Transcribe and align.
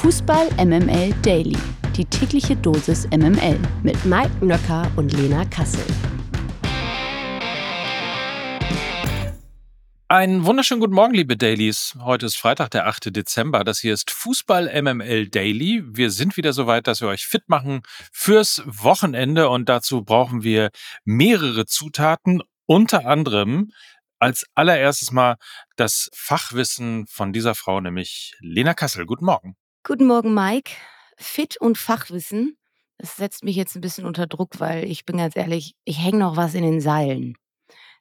Fußball 0.00 0.48
MML 0.56 1.12
Daily. 1.20 1.58
Die 1.94 2.06
tägliche 2.06 2.56
Dosis 2.56 3.06
MML 3.10 3.58
mit 3.82 4.02
Mike 4.06 4.42
Nöcker 4.42 4.90
und 4.96 5.12
Lena 5.12 5.44
Kassel. 5.44 5.84
Einen 10.08 10.46
wunderschönen 10.46 10.80
guten 10.80 10.94
Morgen, 10.94 11.12
liebe 11.12 11.36
Dailies. 11.36 11.98
Heute 12.00 12.24
ist 12.24 12.38
Freitag, 12.38 12.70
der 12.70 12.86
8. 12.86 13.14
Dezember. 13.14 13.62
Das 13.62 13.80
hier 13.80 13.92
ist 13.92 14.10
Fußball 14.10 14.70
MML 14.82 15.28
Daily. 15.28 15.82
Wir 15.84 16.10
sind 16.10 16.38
wieder 16.38 16.54
so 16.54 16.66
weit, 16.66 16.86
dass 16.86 17.02
wir 17.02 17.08
euch 17.08 17.26
fit 17.26 17.50
machen 17.50 17.82
fürs 18.10 18.62
Wochenende 18.64 19.50
und 19.50 19.68
dazu 19.68 20.02
brauchen 20.02 20.42
wir 20.42 20.70
mehrere 21.04 21.66
Zutaten, 21.66 22.40
unter 22.64 23.04
anderem 23.04 23.70
als 24.18 24.46
allererstes 24.54 25.12
mal 25.12 25.36
das 25.76 26.08
Fachwissen 26.14 27.06
von 27.06 27.34
dieser 27.34 27.54
Frau, 27.54 27.82
nämlich 27.82 28.34
Lena 28.40 28.72
Kassel. 28.72 29.04
Guten 29.04 29.26
Morgen. 29.26 29.56
Guten 29.82 30.06
Morgen, 30.06 30.34
Mike. 30.34 30.72
Fit 31.16 31.56
und 31.56 31.78
Fachwissen. 31.78 32.58
Das 32.98 33.16
setzt 33.16 33.44
mich 33.44 33.56
jetzt 33.56 33.74
ein 33.74 33.80
bisschen 33.80 34.04
unter 34.04 34.26
Druck, 34.26 34.60
weil 34.60 34.84
ich 34.84 35.06
bin 35.06 35.16
ganz 35.16 35.36
ehrlich, 35.36 35.74
ich 35.84 35.98
hänge 35.98 36.18
noch 36.18 36.36
was 36.36 36.54
in 36.54 36.62
den 36.62 36.82
Seilen. 36.82 37.34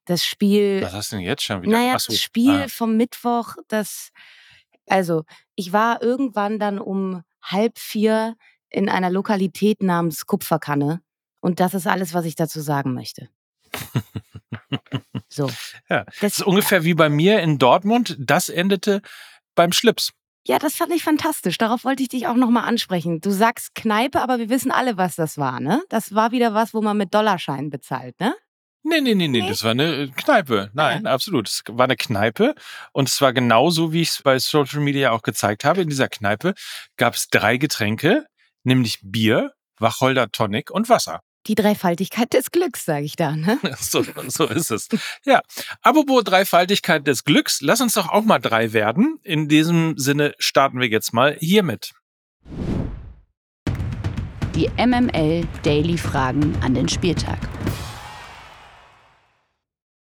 Das 0.03 0.25
Spiel. 0.25 0.81
Was 0.81 0.91
hast 0.91 1.11
du 1.11 1.15
denn 1.15 1.25
jetzt 1.25 1.43
schon 1.43 1.61
wieder? 1.61 1.71
Naja, 1.71 1.97
so, 1.97 2.11
das 2.11 2.21
Spiel 2.21 2.63
ah. 2.63 2.67
vom 2.67 2.97
Mittwoch, 2.97 3.55
das. 3.69 4.11
Also, 4.88 5.23
ich 5.55 5.71
war 5.71 6.02
irgendwann 6.02 6.59
dann 6.59 6.79
um 6.79 7.23
halb 7.41 7.80
vier 7.80 8.35
in 8.69 8.89
einer 8.89 9.09
Lokalität 9.09 9.81
namens 9.81 10.25
Kupferkanne. 10.25 11.02
Und 11.39 11.61
das 11.61 11.73
ist 11.73 11.88
alles, 11.88 12.13
was 12.13 12.25
ich 12.25 12.35
dazu 12.35 12.59
sagen 12.59 12.93
möchte. 12.93 13.30
So. 15.31 15.47
Ja, 15.89 16.05
das 16.05 16.19
Das, 16.19 16.38
ist 16.39 16.43
ungefähr 16.43 16.83
wie 16.83 16.95
bei 16.95 17.07
mir 17.07 17.39
in 17.41 17.59
Dortmund. 17.59 18.17
Das 18.19 18.49
endete 18.49 19.03
beim 19.53 19.71
Schlips. 19.71 20.11
Ja, 20.48 20.57
das 20.59 20.75
fand 20.75 20.93
ich 20.93 21.03
fantastisch. 21.03 21.57
Darauf 21.57 21.84
wollte 21.84 22.03
ich 22.03 22.09
dich 22.09 22.27
auch 22.27 22.35
nochmal 22.35 22.67
ansprechen. 22.67 23.21
Du 23.21 23.31
sagst 23.31 23.75
Kneipe, 23.75 24.21
aber 24.21 24.39
wir 24.39 24.49
wissen 24.49 24.71
alle, 24.71 24.97
was 24.97 25.16
das 25.16 25.38
war, 25.38 25.59
ne? 25.59 25.83
Das 25.89 26.16
war 26.16 26.31
wieder 26.31 26.53
was, 26.53 26.73
wo 26.73 26.81
man 26.81 26.97
mit 26.97 27.13
Dollarschein 27.13 27.69
bezahlt, 27.69 28.19
ne? 28.19 28.33
Nee, 28.81 29.02
nee, 29.02 29.13
nee, 29.13 29.28
nee, 29.28 29.45
das 29.47 29.63
war 29.63 29.72
eine 29.72 30.03
äh, 30.03 30.08
Kneipe. 30.08 30.72
Nein, 30.73 31.05
absolut. 31.05 31.50
Es 31.50 31.63
war 31.67 31.83
eine 31.83 31.97
Kneipe 31.97 32.55
und 32.94 33.09
es 33.09 33.19
war 33.22 33.33
genauso, 33.33 33.91
wie 33.91 34.02
ich 34.02 34.09
es 34.09 34.22
bei 34.22 34.39
Social 34.39 34.80
Media 34.80 35.11
auch 35.11 35.22
gezeigt 35.22 35.66
habe. 35.66 35.81
In 35.81 35.89
dieser 35.89 36.08
Kneipe 36.08 36.53
gab 36.95 37.16
es 37.16 37.28
drei 37.28 37.58
Getränke, 37.58 38.25
nämlich 38.63 39.00
Bier, 39.03 39.52
Wacholder 39.80 40.31
Tonic 40.31 40.72
und 40.72 40.88
Wasser. 40.88 41.19
Die 41.47 41.55
Dreifaltigkeit 41.55 42.33
des 42.33 42.51
Glücks, 42.51 42.85
sage 42.85 43.05
ich 43.05 43.15
da, 43.15 43.35
ne? 43.35 43.59
So, 43.79 44.03
so 44.27 44.45
ist 44.45 44.71
es. 44.71 44.87
Ja, 45.25 45.41
apropos 45.81 46.23
Dreifaltigkeit 46.23 47.07
des 47.07 47.23
Glücks, 47.23 47.61
lass 47.61 47.81
uns 47.81 47.93
doch 47.93 48.09
auch 48.09 48.23
mal 48.23 48.39
drei 48.39 48.73
werden. 48.73 49.19
In 49.23 49.47
diesem 49.47 49.97
Sinne 49.97 50.33
starten 50.37 50.79
wir 50.79 50.87
jetzt 50.87 51.13
mal 51.13 51.37
hiermit. 51.39 51.93
Die 54.55 54.69
MML 54.77 55.47
Daily 55.63 55.97
Fragen 55.97 56.55
an 56.61 56.73
den 56.73 56.89
Spieltag. 56.89 57.39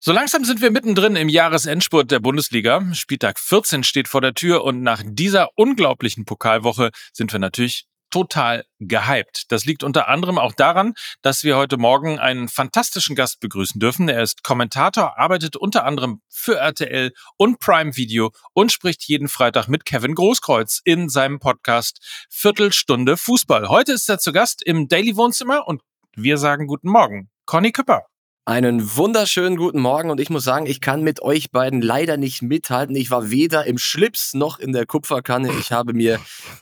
So 0.04 0.10
langsam 0.10 0.44
sind 0.44 0.60
wir 0.60 0.72
mittendrin 0.72 1.14
im 1.14 1.28
Jahresendspurt 1.28 2.10
der 2.10 2.18
Bundesliga. 2.18 2.92
Spieltag 2.92 3.38
14 3.38 3.84
steht 3.84 4.08
vor 4.08 4.20
der 4.20 4.34
Tür 4.34 4.64
und 4.64 4.82
nach 4.82 5.00
dieser 5.06 5.50
unglaublichen 5.54 6.24
Pokalwoche 6.24 6.90
sind 7.12 7.32
wir 7.32 7.38
natürlich 7.38 7.86
total 8.12 8.64
gehypt. 8.78 9.50
Das 9.50 9.64
liegt 9.64 9.82
unter 9.82 10.08
anderem 10.08 10.38
auch 10.38 10.52
daran, 10.52 10.94
dass 11.22 11.42
wir 11.42 11.56
heute 11.56 11.78
Morgen 11.78 12.20
einen 12.20 12.48
fantastischen 12.48 13.16
Gast 13.16 13.40
begrüßen 13.40 13.80
dürfen. 13.80 14.08
Er 14.08 14.22
ist 14.22 14.44
Kommentator, 14.44 15.18
arbeitet 15.18 15.56
unter 15.56 15.84
anderem 15.84 16.20
für 16.28 16.56
RTL 16.56 17.12
und 17.36 17.58
Prime 17.58 17.96
Video 17.96 18.30
und 18.52 18.70
spricht 18.70 19.02
jeden 19.08 19.28
Freitag 19.28 19.66
mit 19.66 19.84
Kevin 19.84 20.14
Großkreuz 20.14 20.80
in 20.84 21.08
seinem 21.08 21.40
Podcast 21.40 22.26
Viertelstunde 22.30 23.16
Fußball. 23.16 23.68
Heute 23.68 23.92
ist 23.92 24.08
er 24.08 24.18
zu 24.18 24.32
Gast 24.32 24.62
im 24.64 24.86
Daily 24.86 25.16
Wohnzimmer 25.16 25.66
und 25.66 25.82
wir 26.14 26.38
sagen 26.38 26.66
guten 26.66 26.90
Morgen. 26.90 27.30
Conny 27.46 27.72
Küpper. 27.72 28.11
Einen 28.44 28.96
wunderschönen 28.96 29.56
guten 29.56 29.80
Morgen 29.80 30.10
und 30.10 30.18
ich 30.18 30.28
muss 30.28 30.42
sagen, 30.42 30.66
ich 30.66 30.80
kann 30.80 31.04
mit 31.04 31.22
euch 31.22 31.52
beiden 31.52 31.80
leider 31.80 32.16
nicht 32.16 32.42
mithalten. 32.42 32.96
Ich 32.96 33.08
war 33.08 33.30
weder 33.30 33.66
im 33.66 33.78
Schlips 33.78 34.34
noch 34.34 34.58
in 34.58 34.72
der 34.72 34.84
Kupferkanne. 34.84 35.52
Ich 35.60 35.70
habe 35.70 35.92
mir 35.92 36.18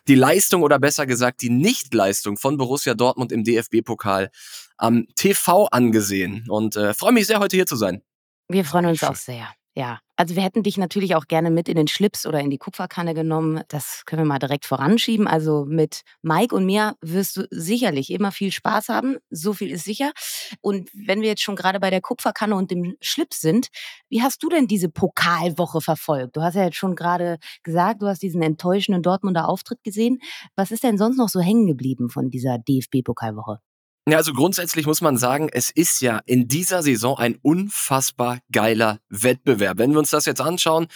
die 0.07 0.15
Leistung 0.15 0.63
oder 0.63 0.79
besser 0.79 1.07
gesagt 1.07 1.41
die 1.41 1.49
Nichtleistung 1.49 2.37
von 2.37 2.59
Borussia 2.59 2.93
Dortmund 2.93 3.33
im 3.33 3.45
DFB-Pokal 3.45 4.29
am 4.77 5.07
TV 5.15 5.69
angesehen 5.69 6.45
und 6.51 6.77
äh, 6.77 6.93
freue 6.93 7.13
mich 7.13 7.27
sehr, 7.27 7.41
heute 7.41 7.57
hier 7.57 7.67
zu 7.67 7.77
sein. 7.77 8.03
Wir 8.49 8.67
freuen 8.67 8.85
uns 8.85 8.99
Schön. 8.99 9.09
auch 9.09 9.17
sehr. 9.17 9.49
Ja, 9.77 10.01
also 10.17 10.35
wir 10.35 10.43
hätten 10.43 10.65
dich 10.65 10.77
natürlich 10.79 11.15
auch 11.15 11.29
gerne 11.29 11.49
mit 11.49 11.69
in 11.69 11.77
den 11.77 11.87
Schlips 11.87 12.27
oder 12.27 12.41
in 12.41 12.51
die 12.51 12.59
Kupferkanne 12.59 13.15
genommen. 13.15 13.63
Das 13.69 14.03
können 14.05 14.23
wir 14.23 14.27
mal 14.27 14.41
direkt 14.41 14.67
voranschieben. 14.67 15.29
Also 15.29 15.65
mit 15.65 16.03
Mike 16.23 16.55
und 16.55 16.67
mir 16.67 16.97
wirst 17.01 17.37
du 17.37 17.47
sicherlich 17.51 18.11
immer 18.11 18.33
viel 18.33 18.51
Spaß 18.51 18.89
haben. 18.89 19.19
So 19.31 19.53
viel 19.53 19.71
ist 19.71 19.85
sicher. 19.85 20.11
Und 20.61 20.91
wenn 20.93 21.21
wir 21.21 21.29
jetzt 21.29 21.43
schon 21.43 21.55
gerade 21.55 21.79
bei 21.79 21.91
der 21.91 22.01
Kupferkanne 22.01 22.57
und 22.57 22.73
dem 22.73 22.97
Schlips 23.01 23.41
sind, 23.41 23.69
wie 24.09 24.23
hast 24.23 24.43
du 24.43 24.49
denn 24.49 24.67
diese 24.67 24.89
Pokalwoche 24.89 25.81
verfolgt? 25.81 26.37
Du 26.37 26.43
hast 26.43 26.57
ja 26.57 26.65
jetzt 26.65 26.77
schon 26.77 26.97
gerade 26.97 27.39
gesagt, 27.63 28.03
du 28.03 28.09
hast 28.09 28.23
diesen 28.23 28.43
enttäuschenden 28.43 29.05
Dortmunder 29.05 29.49
Auftritt 29.49 29.85
gesehen. 29.85 30.19
Was 30.57 30.73
ist 30.73 30.83
denn 30.83 30.99
sonst 30.99 31.17
noch 31.17 31.29
so 31.29 31.41
hängen 31.41 31.69
geblieben 31.69 32.11
von 32.11 32.29
dieser 32.29 32.59
DFB-Pokalwoche? 32.59 33.61
Ja, 34.09 34.17
also 34.17 34.33
grundsätzlich 34.33 34.87
muss 34.87 35.03
man 35.03 35.19
sagen, 35.19 35.49
es 35.53 35.71
ist 35.71 36.01
ja 36.01 36.21
in 36.25 36.49
dieser 36.49 36.83
Saison 36.83 37.19
ein 37.19 37.37
unfassbar 37.43 38.39
geiler 38.51 38.99
Wettbewerb. 39.09 39.79
Wenn 39.79 39.93
wir 39.93 39.99
uns 39.99 40.11
das 40.11 40.27
jetzt 40.27 40.41
anschauen, 40.41 40.87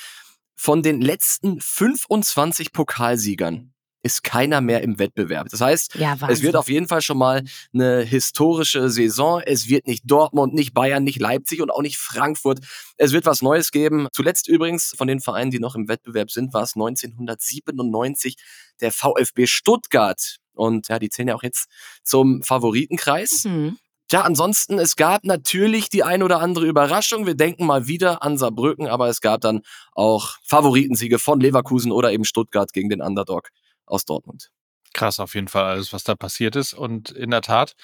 von 0.57 0.83
den 0.83 1.01
letzten 1.01 1.61
25 1.61 2.73
Pokalsiegern 2.73 3.74
ist 4.05 4.23
keiner 4.23 4.61
mehr 4.61 4.83
im 4.83 4.99
Wettbewerb. 4.99 5.49
Das 5.49 5.63
heißt, 5.63 5.95
Ja, 5.95 6.17
es 6.29 6.43
wird 6.43 6.57
auf 6.57 6.69
jeden 6.69 6.87
Fall 6.87 7.01
schon 7.01 7.17
mal 7.17 7.43
eine 7.73 8.03
historische 8.03 8.91
Saison. 8.91 9.41
Es 9.45 9.69
wird 9.69 9.87
nicht 9.87 10.03
Dortmund, 10.07 10.53
nicht 10.53 10.75
Bayern, 10.75 11.05
nicht 11.05 11.19
Leipzig 11.19 11.63
und 11.63 11.71
auch 11.71 11.81
nicht 11.81 11.97
Frankfurt. 11.97 12.61
Es 12.99 13.13
wird 13.13 13.25
was 13.25 13.41
Neues 13.41 13.73
geben. 13.73 14.09
Zuletzt 14.13 14.47
übrigens 14.47 14.95
von 14.97 15.09
den 15.09 15.21
Vereinen, 15.21 15.51
die 15.51 15.59
noch 15.59 15.75
im 15.75 15.89
Wettbewerb 15.89 16.31
sind, 16.31 16.53
war 16.53 16.63
es 16.63 16.77
1997 16.77 18.37
der 18.83 18.93
VfB 18.93 19.47
Stuttgart. 19.47 20.37
Und 20.53 20.89
ja, 20.89 20.99
die 20.99 21.09
zählen 21.09 21.29
ja 21.29 21.35
auch 21.35 21.43
jetzt 21.43 21.71
zum 22.03 22.43
Favoritenkreis. 22.43 23.45
Hm. 23.45 23.79
Ja, 24.13 24.21
ansonsten, 24.21 24.79
es 24.79 24.97
gab 24.97 25.25
natürlich 25.25 25.89
die 25.89 26.05
ein 26.05 26.23
oder 26.23 26.41
andere 26.41 26.67
Überraschung. 26.67 27.25
Wir 27.25 27.35
denken 27.35 27.65
mal 27.65 27.87
wieder 27.87 28.23
an 28.23 28.37
Saarbrücken, 28.37 28.87
aber 28.87 29.09
es 29.09 29.23
gab 29.23 29.41
dann 29.41 29.63
auch 29.95 30.37
Favoritensiege 30.43 31.19
von 31.19 31.41
Leverkusen 31.41 31.91
oder 31.91 32.13
eben 32.13 32.27
Stuttgart 32.27 32.71
gegen 32.75 32.91
den 32.91 33.01
Underdog 33.01 33.49
aus 33.87 34.05
Dortmund. 34.05 34.51
Krass 34.93 35.19
auf 35.19 35.35
jeden 35.35 35.49
Fall 35.49 35.65
alles, 35.65 35.93
was 35.93 36.05
da 36.05 36.15
passiert 36.15 36.57
ist. 36.57 36.73
Und 36.73 37.11
in 37.11 37.31
der 37.31 37.43
Tat, 37.43 37.75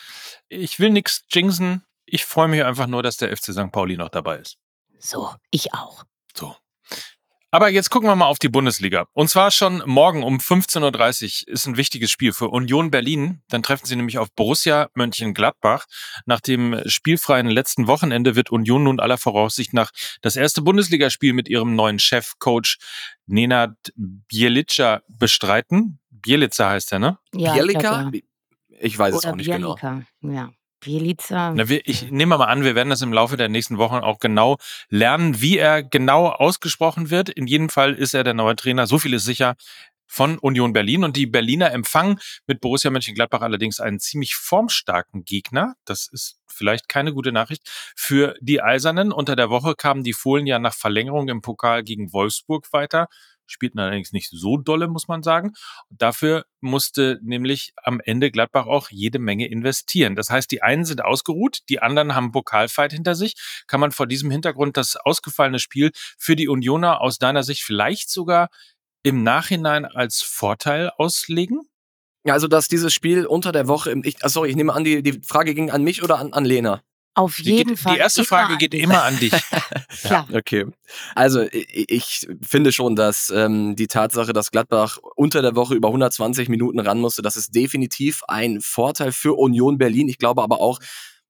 ich 0.49 0.79
will 0.79 0.91
nichts 0.91 1.25
jinxen. 1.31 1.85
Ich 2.05 2.25
freue 2.25 2.49
mich 2.49 2.65
einfach 2.65 2.87
nur, 2.87 3.03
dass 3.03 3.17
der 3.17 3.37
FC 3.37 3.53
St. 3.53 3.73
Pauli 3.73 3.97
noch 3.97 4.11
dabei 4.11 4.39
ist. 4.39 4.59
So, 4.99 5.35
ich 5.51 5.73
auch. 5.75 6.05
So. 6.35 6.57
Aber 7.53 7.69
jetzt 7.69 7.91
gucken 7.91 8.09
wir 8.09 8.15
mal 8.15 8.27
auf 8.27 8.39
die 8.39 8.49
Bundesliga. 8.49 9.07
Und 9.13 9.29
zwar 9.29 9.51
schon 9.51 9.83
morgen 9.85 10.23
um 10.23 10.39
15.30 10.39 11.49
Uhr 11.49 11.53
ist 11.53 11.67
ein 11.67 11.77
wichtiges 11.77 12.11
Spiel 12.11 12.33
für 12.33 12.49
Union 12.49 12.91
Berlin. 12.91 13.43
Dann 13.49 13.63
treffen 13.63 13.87
sie 13.87 13.97
nämlich 13.97 14.19
auf 14.19 14.33
Borussia 14.35 14.89
Mönchengladbach. 14.95 15.87
Nach 16.27 16.41
dem 16.41 16.81
spielfreien 16.87 17.49
letzten 17.49 17.89
Wochenende 17.89 18.37
wird 18.37 18.51
Union 18.51 18.85
nun 18.85 19.01
aller 19.01 19.19
Voraussicht 19.19 19.73
nach 19.75 19.91
das 20.23 20.37
erste 20.37 20.63
Bundesligaspiel 20.63 21.33
mit 21.33 21.49
ihrem 21.49 21.75
neuen 21.75 21.99
Chefcoach 21.99 22.79
Nenad 23.27 23.77
Bielica 23.97 25.03
bestreiten. 25.09 25.99
Bielica 26.11 26.71
heißt 26.71 26.93
er, 26.93 26.99
ne? 27.01 27.19
Ja, 27.35 27.57
ich 27.57 27.61
glaub, 27.61 27.67
Bielika? 27.67 28.11
ja. 28.13 28.21
Ich 28.83 28.99
weiß 28.99 29.15
es 29.15 29.21
Oder 29.25 29.33
auch 29.33 29.37
nicht 29.37 29.51
genau. 29.51 29.75
Bielika. 29.75 30.03
Ja. 30.23 30.51
Bielica. 30.81 31.53
Na, 31.55 31.69
wir, 31.69 31.87
ich 31.87 32.11
nehme 32.11 32.39
mal 32.39 32.45
an, 32.47 32.65
wir 32.65 32.75
werden 32.75 32.91
das 32.91 33.03
im 33.03 33.13
Laufe 33.13 33.37
der 33.37 33.49
nächsten 33.49 33.79
Wochen 33.79 33.97
auch 33.97 34.19
genau 34.19 34.57
lernen, 34.89 35.41
wie 35.41 35.59
er 35.59 35.83
genau 35.83 36.29
ausgesprochen 36.29 37.11
wird. 37.11 37.29
In 37.29 37.47
jedem 37.47 37.69
Fall 37.69 37.95
ist 37.95 38.15
er 38.15 38.25
der 38.25 38.35
neue 38.35 38.57
Trainer, 38.57 38.87
so 38.87 38.99
viel 38.99 39.15
ist 39.15 39.25
sicher, 39.25 39.57
von 40.11 40.39
Union 40.39 40.73
Berlin. 40.73 41.05
Und 41.05 41.17
die 41.17 41.27
Berliner 41.27 41.71
empfangen 41.71 42.19
mit 42.47 42.61
Borussia 42.61 42.91
Mönchengladbach 42.91 43.43
allerdings 43.43 43.79
einen 43.79 44.01
ziemlich 44.01 44.35
formstarken 44.35 45.25
Gegner. 45.25 45.75
Das 45.85 46.09
ist 46.09 46.41
vielleicht 46.49 46.89
keine 46.89 47.15
gute 47.15 47.31
Nachricht 47.31 47.63
für 47.95 48.35
die 48.41 48.61
Eisernen. 48.61 49.13
Unter 49.13 49.37
der 49.37 49.51
Woche 49.51 49.77
kamen 49.77 50.03
die 50.03 50.13
Fohlen 50.13 50.47
ja 50.47 50.59
nach 50.59 50.75
Verlängerung 50.75 51.29
im 51.29 51.43
Pokal 51.43 51.85
gegen 51.85 52.13
Wolfsburg 52.13 52.73
weiter. 52.73 53.07
Spielten 53.51 53.79
allerdings 53.79 54.13
nicht 54.13 54.31
so 54.31 54.57
dolle, 54.57 54.89
muss 54.89 55.09
man 55.09 55.23
sagen. 55.23 55.53
Dafür 55.91 56.45
musste 56.61 57.19
nämlich 57.23 57.73
am 57.83 58.01
Ende 58.01 58.31
Gladbach 58.31 58.67
auch 58.67 58.91
jede 58.91 59.19
Menge 59.19 59.49
investieren. 59.49 60.17
Das 60.17 60.31
heißt, 60.31 60.51
die 60.51 60.63
einen 60.63 60.85
sind 60.85 61.05
ausgeruht, 61.05 61.61
die 61.69 61.81
anderen 61.81 62.15
haben 62.15 62.33
Pokalfight 62.33 62.93
hinter 62.93 63.15
sich. 63.15 63.35
Kann 63.67 63.81
man 63.81 63.93
vor 63.93 64.07
diesem 64.07 64.31
Hintergrund 64.31 64.77
das 64.77 64.97
ausgefallene 64.97 65.59
Spiel 65.59 65.91
für 66.19 66.37
die 66.37 66.49
Unioner 66.49 67.01
aus 67.01 67.19
deiner 67.19 67.43
Sicht 67.43 67.63
vielleicht 67.63 68.11
sogar 68.11 68.49
im 69.03 69.23
Nachhinein 69.23 69.85
als 69.85 70.23
Vorteil 70.23 70.91
auslegen? 70.97 71.63
Ja, 72.25 72.35
also, 72.35 72.49
dass 72.49 72.69
dieses 72.69 72.93
Spiel 72.93 73.25
unter 73.25 73.51
der 73.51 73.67
Woche 73.67 73.91
im, 73.91 74.05
ich, 74.05 74.23
ah, 74.23 74.29
sorry, 74.29 74.51
ich 74.51 74.57
nehme 74.57 74.75
an, 74.75 74.85
die, 74.85 75.03
die 75.03 75.21
Frage 75.23 75.55
ging 75.55 75.71
an 75.71 75.83
mich 75.83 76.03
oder 76.03 76.19
an, 76.19 76.35
an 76.35 76.45
Lena? 76.45 76.83
Auf 77.15 77.39
jeden 77.39 77.71
die, 77.71 77.77
Fall. 77.77 77.95
Die 77.95 78.01
erste 78.01 78.25
Frage 78.25 78.57
geht 78.57 78.75
immer 78.75 79.03
an 79.05 79.19
dich. 79.19 79.33
Klar. 80.03 80.27
Ja, 80.31 80.37
okay. 80.37 80.67
Also 81.15 81.43
ich, 81.43 81.91
ich 81.91 82.29
finde 82.43 82.73
schon, 82.73 82.97
dass 82.97 83.31
ähm, 83.31 83.77
die 83.77 83.89
Tatsache, 83.89 84.33
dass 84.33 84.51
Gladbach 84.51 84.99
unter 85.17 85.43
der 85.43 85.57
Woche 85.57 85.75
über 85.75 85.89
120 85.89 86.49
Minuten 86.49 86.79
ran 86.79 87.01
musste, 87.01 87.23
das 87.23 87.37
ist 87.37 87.55
definitiv 87.55 88.23
ein 88.29 88.61
Vorteil 88.61 89.13
für 89.13 89.37
Union 89.37 89.79
Berlin. 89.79 90.09
Ich 90.09 90.19
glaube 90.19 90.43
aber 90.43 90.61
auch, 90.61 90.79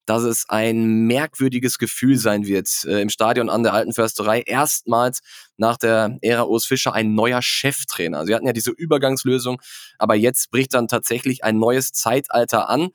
dass 0.06 0.24
es 0.24 0.48
ein 0.48 1.06
merkwürdiges 1.06 1.78
Gefühl 1.78 2.18
sein 2.18 2.44
wird 2.44 2.84
äh, 2.84 3.00
im 3.00 3.10
Stadion 3.10 3.48
an 3.48 3.62
der 3.62 3.74
Alten 3.74 3.92
Försterei. 3.92 4.42
Erstmals 4.44 5.20
nach 5.56 5.76
der 5.76 6.18
Ära 6.20 6.44
Urs 6.44 6.66
Fischer 6.66 6.92
ein 6.94 7.14
neuer 7.14 7.42
Cheftrainer. 7.42 8.26
Sie 8.26 8.34
hatten 8.34 8.46
ja 8.46 8.52
diese 8.52 8.72
Übergangslösung, 8.72 9.60
aber 9.98 10.16
jetzt 10.16 10.50
bricht 10.50 10.74
dann 10.74 10.88
tatsächlich 10.88 11.44
ein 11.44 11.58
neues 11.58 11.92
Zeitalter 11.92 12.68
an. 12.68 12.88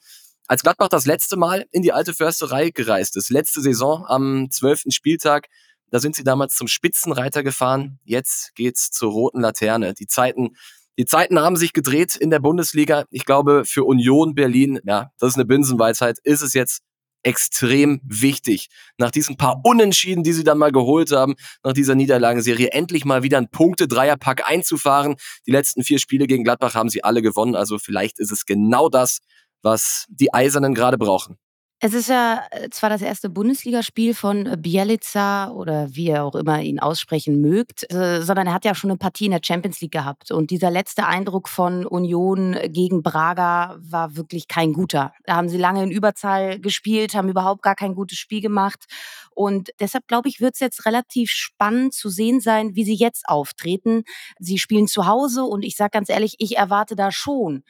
Als 0.47 0.61
Gladbach 0.61 0.89
das 0.89 1.07
letzte 1.07 1.37
Mal 1.37 1.65
in 1.71 1.81
die 1.81 1.91
alte 1.91 2.13
Försterei 2.13 2.69
gereist 2.69 3.17
ist, 3.17 3.31
letzte 3.31 3.61
Saison 3.61 4.05
am 4.05 4.51
zwölften 4.51 4.91
Spieltag, 4.91 5.47
da 5.89 5.99
sind 5.99 6.15
sie 6.15 6.23
damals 6.23 6.55
zum 6.55 6.67
Spitzenreiter 6.67 7.41
gefahren. 7.41 7.99
Jetzt 8.03 8.53
geht's 8.53 8.91
zur 8.91 9.11
roten 9.11 9.41
Laterne. 9.41 9.95
Die 9.95 10.05
Zeiten, 10.05 10.55
die 10.99 11.05
Zeiten 11.05 11.39
haben 11.39 11.55
sich 11.55 11.73
gedreht 11.73 12.15
in 12.15 12.29
der 12.29 12.39
Bundesliga. 12.39 13.05
Ich 13.09 13.25
glaube, 13.25 13.65
für 13.65 13.85
Union 13.85 14.35
Berlin, 14.35 14.79
ja, 14.85 15.11
das 15.17 15.29
ist 15.29 15.35
eine 15.35 15.45
Binsenweisheit, 15.45 16.19
ist 16.23 16.41
es 16.41 16.53
jetzt 16.53 16.81
extrem 17.23 18.01
wichtig. 18.03 18.67
Nach 18.99 19.09
diesen 19.09 19.35
paar 19.35 19.61
Unentschieden, 19.63 20.23
die 20.23 20.33
sie 20.33 20.43
dann 20.43 20.59
mal 20.59 20.71
geholt 20.71 21.11
haben, 21.11 21.33
nach 21.63 21.73
dieser 21.73 21.95
Niederlagenserie, 21.95 22.71
endlich 22.71 23.03
mal 23.03 23.23
wieder 23.23 23.39
ein 23.39 23.49
Punkte-Dreierpack 23.49 24.47
einzufahren. 24.47 25.15
Die 25.47 25.51
letzten 25.51 25.83
vier 25.83 25.97
Spiele 25.97 26.27
gegen 26.27 26.43
Gladbach 26.43 26.75
haben 26.75 26.89
sie 26.89 27.03
alle 27.03 27.23
gewonnen. 27.23 27.55
Also 27.55 27.79
vielleicht 27.79 28.19
ist 28.19 28.31
es 28.31 28.45
genau 28.45 28.89
das, 28.89 29.21
was 29.65 30.05
die 30.09 30.33
Eisernen 30.33 30.73
gerade 30.73 30.97
brauchen. 30.97 31.37
Es 31.81 31.93
ist 31.93 32.07
ja 32.07 32.41
äh, 32.51 32.69
zwar 32.69 32.89
das 32.89 33.01
erste 33.01 33.29
Bundesligaspiel 33.29 34.13
von 34.13 34.45
äh, 34.45 34.57
Bielica 34.57 35.51
oder 35.51 35.93
wie 35.93 36.07
er 36.07 36.23
auch 36.23 36.35
immer 36.35 36.61
ihn 36.61 36.79
aussprechen 36.79 37.41
mögt, 37.41 37.91
äh, 37.93 38.21
sondern 38.21 38.47
er 38.47 38.53
hat 38.53 38.63
ja 38.63 38.73
schon 38.73 38.91
eine 38.91 38.97
Partie 38.97 39.25
in 39.25 39.31
der 39.31 39.41
Champions 39.43 39.81
League 39.81 39.91
gehabt. 39.91 40.31
Und 40.31 40.51
dieser 40.51 40.71
letzte 40.71 41.05
Eindruck 41.05 41.49
von 41.49 41.85
Union 41.85 42.57
gegen 42.69 43.03
Braga 43.03 43.75
war 43.77 44.15
wirklich 44.15 44.47
kein 44.47 44.71
guter. 44.71 45.11
Da 45.25 45.35
haben 45.35 45.49
sie 45.49 45.57
lange 45.57 45.83
in 45.83 45.91
Überzahl 45.91 46.59
gespielt, 46.59 47.13
haben 47.13 47.27
überhaupt 47.27 47.61
gar 47.61 47.75
kein 47.75 47.93
gutes 47.93 48.17
Spiel 48.17 48.41
gemacht. 48.41 48.85
Und 49.31 49.69
deshalb 49.81 50.07
glaube 50.07 50.29
ich, 50.29 50.39
wird 50.39 50.53
es 50.53 50.61
jetzt 50.61 50.85
relativ 50.85 51.29
spannend 51.29 51.93
zu 51.93 52.07
sehen 52.07 52.39
sein, 52.39 52.75
wie 52.75 52.85
sie 52.85 52.95
jetzt 52.95 53.27
auftreten. 53.27 54.05
Sie 54.39 54.59
spielen 54.59 54.87
zu 54.87 55.07
Hause 55.07 55.43
und 55.43 55.63
ich 55.63 55.75
sage 55.75 55.91
ganz 55.91 56.09
ehrlich, 56.09 56.35
ich 56.39 56.55
erwarte 56.55 56.95
da 56.95 57.11
schon 57.11 57.63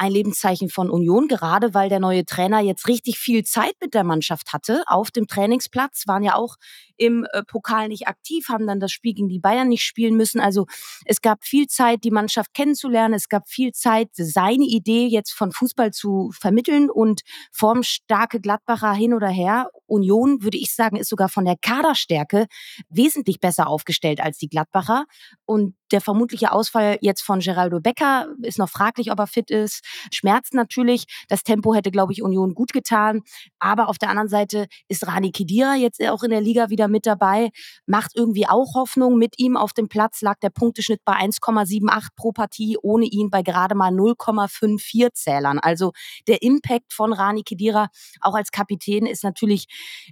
ein 0.00 0.12
Lebenszeichen 0.12 0.70
von 0.70 0.88
Union, 0.88 1.28
gerade 1.28 1.74
weil 1.74 1.90
der 1.90 2.00
neue 2.00 2.24
Trainer 2.24 2.60
jetzt 2.60 2.88
richtig 2.88 3.18
viel 3.18 3.44
Zeit 3.44 3.74
mit 3.82 3.92
der 3.92 4.02
Mannschaft 4.02 4.54
hatte. 4.54 4.82
Auf 4.86 5.10
dem 5.10 5.26
Trainingsplatz, 5.26 6.04
waren 6.06 6.22
ja 6.22 6.36
auch 6.36 6.56
im 7.00 7.26
äh, 7.32 7.42
Pokal 7.42 7.88
nicht 7.88 8.08
aktiv, 8.08 8.48
haben 8.48 8.66
dann 8.66 8.78
das 8.78 8.92
Spiel 8.92 9.14
gegen 9.14 9.28
die 9.28 9.38
Bayern 9.38 9.68
nicht 9.68 9.82
spielen 9.82 10.16
müssen. 10.16 10.38
Also 10.38 10.66
es 11.06 11.22
gab 11.22 11.44
viel 11.44 11.66
Zeit, 11.66 12.04
die 12.04 12.10
Mannschaft 12.10 12.52
kennenzulernen. 12.52 13.14
Es 13.14 13.28
gab 13.30 13.48
viel 13.48 13.72
Zeit, 13.72 14.10
seine 14.12 14.64
Idee 14.64 15.06
jetzt 15.06 15.32
von 15.32 15.50
Fußball 15.50 15.92
zu 15.92 16.30
vermitteln 16.38 16.90
und 16.90 17.22
formstarke 17.52 18.38
Gladbacher 18.40 18.92
hin 18.92 19.14
oder 19.14 19.28
her. 19.28 19.70
Union, 19.86 20.42
würde 20.42 20.58
ich 20.58 20.74
sagen, 20.74 20.96
ist 20.96 21.08
sogar 21.08 21.28
von 21.30 21.46
der 21.46 21.56
Kaderstärke 21.60 22.46
wesentlich 22.90 23.40
besser 23.40 23.66
aufgestellt 23.66 24.20
als 24.20 24.36
die 24.36 24.48
Gladbacher. 24.48 25.06
Und 25.46 25.74
der 25.90 26.00
vermutliche 26.00 26.52
Ausfall 26.52 26.98
jetzt 27.00 27.22
von 27.22 27.40
Geraldo 27.40 27.80
Becker 27.80 28.28
ist 28.42 28.58
noch 28.58 28.68
fraglich, 28.68 29.10
ob 29.10 29.18
er 29.18 29.26
fit 29.26 29.50
ist. 29.50 29.82
Schmerzt 30.12 30.54
natürlich. 30.54 31.06
Das 31.28 31.42
Tempo 31.42 31.74
hätte, 31.74 31.90
glaube 31.90 32.12
ich, 32.12 32.22
Union 32.22 32.54
gut 32.54 32.72
getan. 32.72 33.22
Aber 33.58 33.88
auf 33.88 33.98
der 33.98 34.10
anderen 34.10 34.28
Seite 34.28 34.66
ist 34.86 35.06
Rani 35.06 35.32
Kedira 35.32 35.74
jetzt 35.74 36.00
auch 36.06 36.22
in 36.22 36.30
der 36.30 36.40
Liga 36.40 36.70
wieder 36.70 36.89
mit 36.90 37.06
dabei. 37.06 37.50
Macht 37.86 38.12
irgendwie 38.14 38.46
auch 38.46 38.74
Hoffnung. 38.74 39.16
Mit 39.16 39.38
ihm 39.38 39.56
auf 39.56 39.72
dem 39.72 39.88
Platz 39.88 40.20
lag 40.20 40.38
der 40.40 40.50
Punkteschnitt 40.50 41.00
bei 41.04 41.14
1,78 41.14 42.08
pro 42.16 42.32
Partie, 42.32 42.76
ohne 42.82 43.06
ihn 43.06 43.30
bei 43.30 43.42
gerade 43.42 43.74
mal 43.74 43.92
0,54 43.92 45.12
Zählern. 45.14 45.58
Also 45.58 45.92
der 46.28 46.42
Impact 46.42 46.92
von 46.92 47.12
Rani 47.12 47.42
Kedira 47.42 47.88
auch 48.20 48.34
als 48.34 48.50
Kapitän 48.50 49.06
ist 49.06 49.24
natürlich 49.24 49.66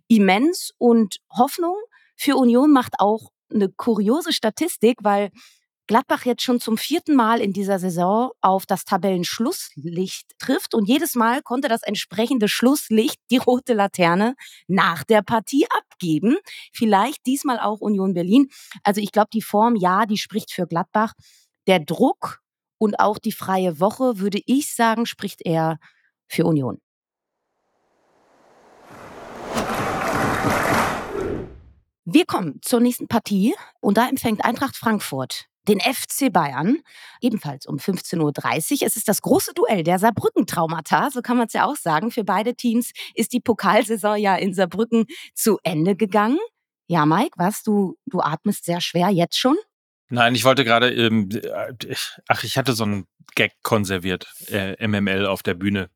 immens 0.09 0.73
und 0.79 1.19
Hoffnung 1.31 1.77
für 2.17 2.37
Union 2.37 2.73
macht 2.73 2.95
auch 2.99 3.31
eine 3.51 3.69
kuriose 3.69 4.33
Statistik, 4.33 4.99
weil 5.03 5.31
Gladbach 5.87 6.27
jetzt 6.27 6.43
schon 6.43 6.61
zum 6.61 6.77
vierten 6.77 7.15
Mal 7.15 7.41
in 7.41 7.55
dieser 7.55 7.79
Saison 7.79 8.31
auf 8.43 8.67
das 8.67 8.85
Tabellenschlusslicht 8.85 10.39
trifft 10.39 10.75
und 10.75 10.87
jedes 10.87 11.15
Mal 11.15 11.41
konnte 11.41 11.69
das 11.69 11.83
entsprechende 11.83 12.47
Schlusslicht, 12.47 13.19
die 13.31 13.39
rote 13.39 13.73
Laterne, 13.73 14.35
nach 14.67 15.03
der 15.05 15.23
Partie 15.23 15.65
abgeben. 15.99 16.37
Vielleicht 16.73 17.27
diesmal 17.27 17.59
auch 17.59 17.81
Union 17.81 18.15
Berlin. 18.15 18.49
Also 18.85 19.01
ich 19.01 19.13
glaube, 19.13 19.29
die 19.33 19.43
Form, 19.43 19.75
ja, 19.77 20.07
die 20.07 20.19
spricht 20.19 20.53
für 20.53 20.67
Gladbach. 20.67 21.15
Der 21.67 21.81
Druck 21.81 22.41
und 22.79 23.01
auch 23.01 23.19
die 23.19 23.33
freie 23.33 23.81
Woche, 23.81 24.19
würde 24.19 24.41
ich 24.47 24.75
sagen, 24.75 25.07
spricht 25.07 25.45
eher 25.45 25.79
für 26.29 26.45
Union. 26.45 26.81
Wir 32.05 32.25
kommen 32.25 32.61
zur 32.63 32.81
nächsten 32.81 33.07
Partie 33.07 33.55
und 33.81 33.99
da 33.99 34.09
empfängt 34.09 34.45
Eintracht 34.45 34.77
Frankfurt 34.77 35.47
den 35.69 35.81
FC 35.81 36.33
Bayern, 36.33 36.79
ebenfalls 37.21 37.67
um 37.67 37.77
15.30 37.77 38.81
Uhr. 38.81 38.87
Es 38.87 38.97
ist 38.97 39.09
das 39.09 39.23
große 39.23 39.53
Duell 39.55 39.83
der 39.83 39.99
Saarbrücken-Traumata, 39.99 41.11
so 41.11 41.21
kann 41.21 41.37
man 41.37 41.47
es 41.47 41.53
ja 41.53 41.65
auch 41.67 41.77
sagen. 41.77 42.11
Für 42.11 42.25
beide 42.25 42.55
Teams 42.55 42.93
ist 43.15 43.33
die 43.33 43.41
Pokalsaison 43.41 44.17
ja 44.17 44.37
in 44.37 44.55
Saarbrücken 44.55 45.07
zu 45.35 45.59
Ende 45.63 45.95
gegangen. 45.95 46.39
Ja, 46.87 47.05
Mike, 47.05 47.33
was, 47.37 47.63
du, 47.63 47.97
du 48.07 48.21
atmest 48.21 48.65
sehr 48.65 48.81
schwer 48.81 49.11
jetzt 49.11 49.39
schon? 49.39 49.57
Nein, 50.11 50.35
ich 50.35 50.45
wollte 50.45 50.65
gerade, 50.65 50.91
ähm, 50.91 51.29
ach, 52.29 52.43
ich 52.43 52.57
hatte 52.57 52.73
so 52.73 52.85
einen 52.85 53.07
Gag 53.35 53.53
konserviert, 53.63 54.27
äh, 54.49 54.87
MML 54.87 55.27
auf 55.27 55.43
der 55.43 55.55
Bühne. 55.55 55.91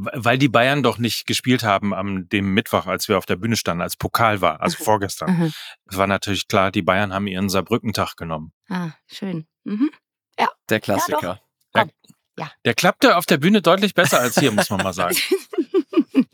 Weil 0.00 0.38
die 0.38 0.48
Bayern 0.48 0.84
doch 0.84 0.98
nicht 0.98 1.26
gespielt 1.26 1.64
haben 1.64 1.92
am 1.92 2.28
dem 2.28 2.54
Mittwoch, 2.54 2.86
als 2.86 3.08
wir 3.08 3.18
auf 3.18 3.26
der 3.26 3.34
Bühne 3.34 3.56
standen, 3.56 3.82
als 3.82 3.96
Pokal 3.96 4.40
war, 4.40 4.60
also 4.60 4.76
mhm. 4.78 4.84
vorgestern. 4.84 5.36
Mhm. 5.36 5.52
Es 5.86 5.96
war 5.96 6.06
natürlich 6.06 6.46
klar, 6.46 6.70
die 6.70 6.82
Bayern 6.82 7.12
haben 7.12 7.26
ihren 7.26 7.48
Saarbrückentag 7.48 8.16
genommen. 8.16 8.52
Ah, 8.68 8.90
schön. 9.08 9.48
Mhm. 9.64 9.90
Ja. 10.38 10.50
Der 10.70 10.78
Klassiker. 10.78 11.40
Ja, 11.74 11.84
der, 11.84 11.90
ja. 12.38 12.52
der 12.64 12.74
klappte 12.74 13.16
auf 13.16 13.26
der 13.26 13.38
Bühne 13.38 13.60
deutlich 13.60 13.94
besser 13.94 14.20
als 14.20 14.38
hier, 14.38 14.52
muss 14.52 14.70
man 14.70 14.82
mal 14.82 14.92
sagen. 14.92 15.16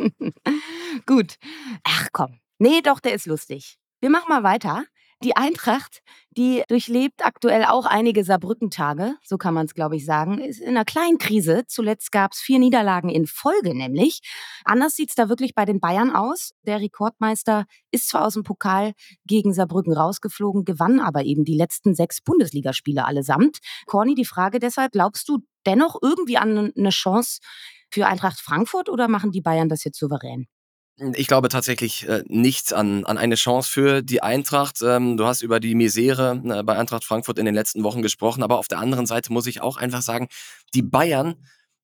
Gut. 1.06 1.36
Ach 1.84 2.08
komm. 2.12 2.40
Nee, 2.58 2.82
doch, 2.82 3.00
der 3.00 3.14
ist 3.14 3.26
lustig. 3.26 3.78
Wir 4.00 4.10
machen 4.10 4.28
mal 4.28 4.42
weiter. 4.42 4.84
Die 5.24 5.36
Eintracht, 5.36 6.02
die 6.32 6.64
durchlebt 6.68 7.24
aktuell 7.24 7.64
auch 7.64 7.86
einige 7.86 8.24
Saarbrückentage, 8.24 9.14
so 9.24 9.38
kann 9.38 9.54
man 9.54 9.64
es, 9.64 9.72
glaube 9.72 9.96
ich, 9.96 10.04
sagen, 10.04 10.38
ist 10.38 10.60
in 10.60 10.68
einer 10.68 10.84
kleinen 10.84 11.16
Krise. 11.16 11.64
Zuletzt 11.66 12.12
gab 12.12 12.32
es 12.32 12.40
vier 12.40 12.58
Niederlagen 12.58 13.08
in 13.08 13.26
Folge 13.26 13.74
nämlich. 13.74 14.20
Anders 14.66 14.96
sieht 14.96 15.08
es 15.08 15.14
da 15.14 15.30
wirklich 15.30 15.54
bei 15.54 15.64
den 15.64 15.80
Bayern 15.80 16.14
aus. 16.14 16.52
Der 16.66 16.78
Rekordmeister 16.78 17.64
ist 17.90 18.10
zwar 18.10 18.26
aus 18.26 18.34
dem 18.34 18.42
Pokal 18.42 18.92
gegen 19.24 19.54
Saarbrücken 19.54 19.94
rausgeflogen, 19.94 20.66
gewann 20.66 21.00
aber 21.00 21.24
eben 21.24 21.46
die 21.46 21.56
letzten 21.56 21.94
sechs 21.94 22.20
Bundesligaspiele 22.20 23.06
allesamt. 23.06 23.60
Corny, 23.86 24.14
die 24.14 24.26
Frage 24.26 24.58
deshalb, 24.58 24.92
glaubst 24.92 25.26
du 25.30 25.38
dennoch 25.64 25.96
irgendwie 26.02 26.36
an 26.36 26.70
eine 26.76 26.90
Chance 26.90 27.40
für 27.90 28.06
Eintracht 28.06 28.40
Frankfurt 28.40 28.90
oder 28.90 29.08
machen 29.08 29.32
die 29.32 29.40
Bayern 29.40 29.70
das 29.70 29.84
jetzt 29.84 29.98
souverän? 29.98 30.48
Ich 30.96 31.26
glaube 31.26 31.48
tatsächlich 31.48 32.08
äh, 32.08 32.22
nicht 32.28 32.72
an, 32.72 33.04
an 33.04 33.18
eine 33.18 33.34
Chance 33.34 33.68
für 33.68 34.02
die 34.02 34.22
Eintracht. 34.22 34.80
Ähm, 34.80 35.16
du 35.16 35.26
hast 35.26 35.42
über 35.42 35.58
die 35.58 35.74
Misere 35.74 36.40
äh, 36.44 36.62
bei 36.62 36.78
Eintracht 36.78 37.04
Frankfurt 37.04 37.38
in 37.40 37.46
den 37.46 37.54
letzten 37.54 37.82
Wochen 37.82 38.00
gesprochen, 38.00 38.44
aber 38.44 38.58
auf 38.58 38.68
der 38.68 38.78
anderen 38.78 39.06
Seite 39.06 39.32
muss 39.32 39.48
ich 39.48 39.60
auch 39.60 39.76
einfach 39.76 40.02
sagen, 40.02 40.28
die 40.72 40.82
Bayern 40.82 41.34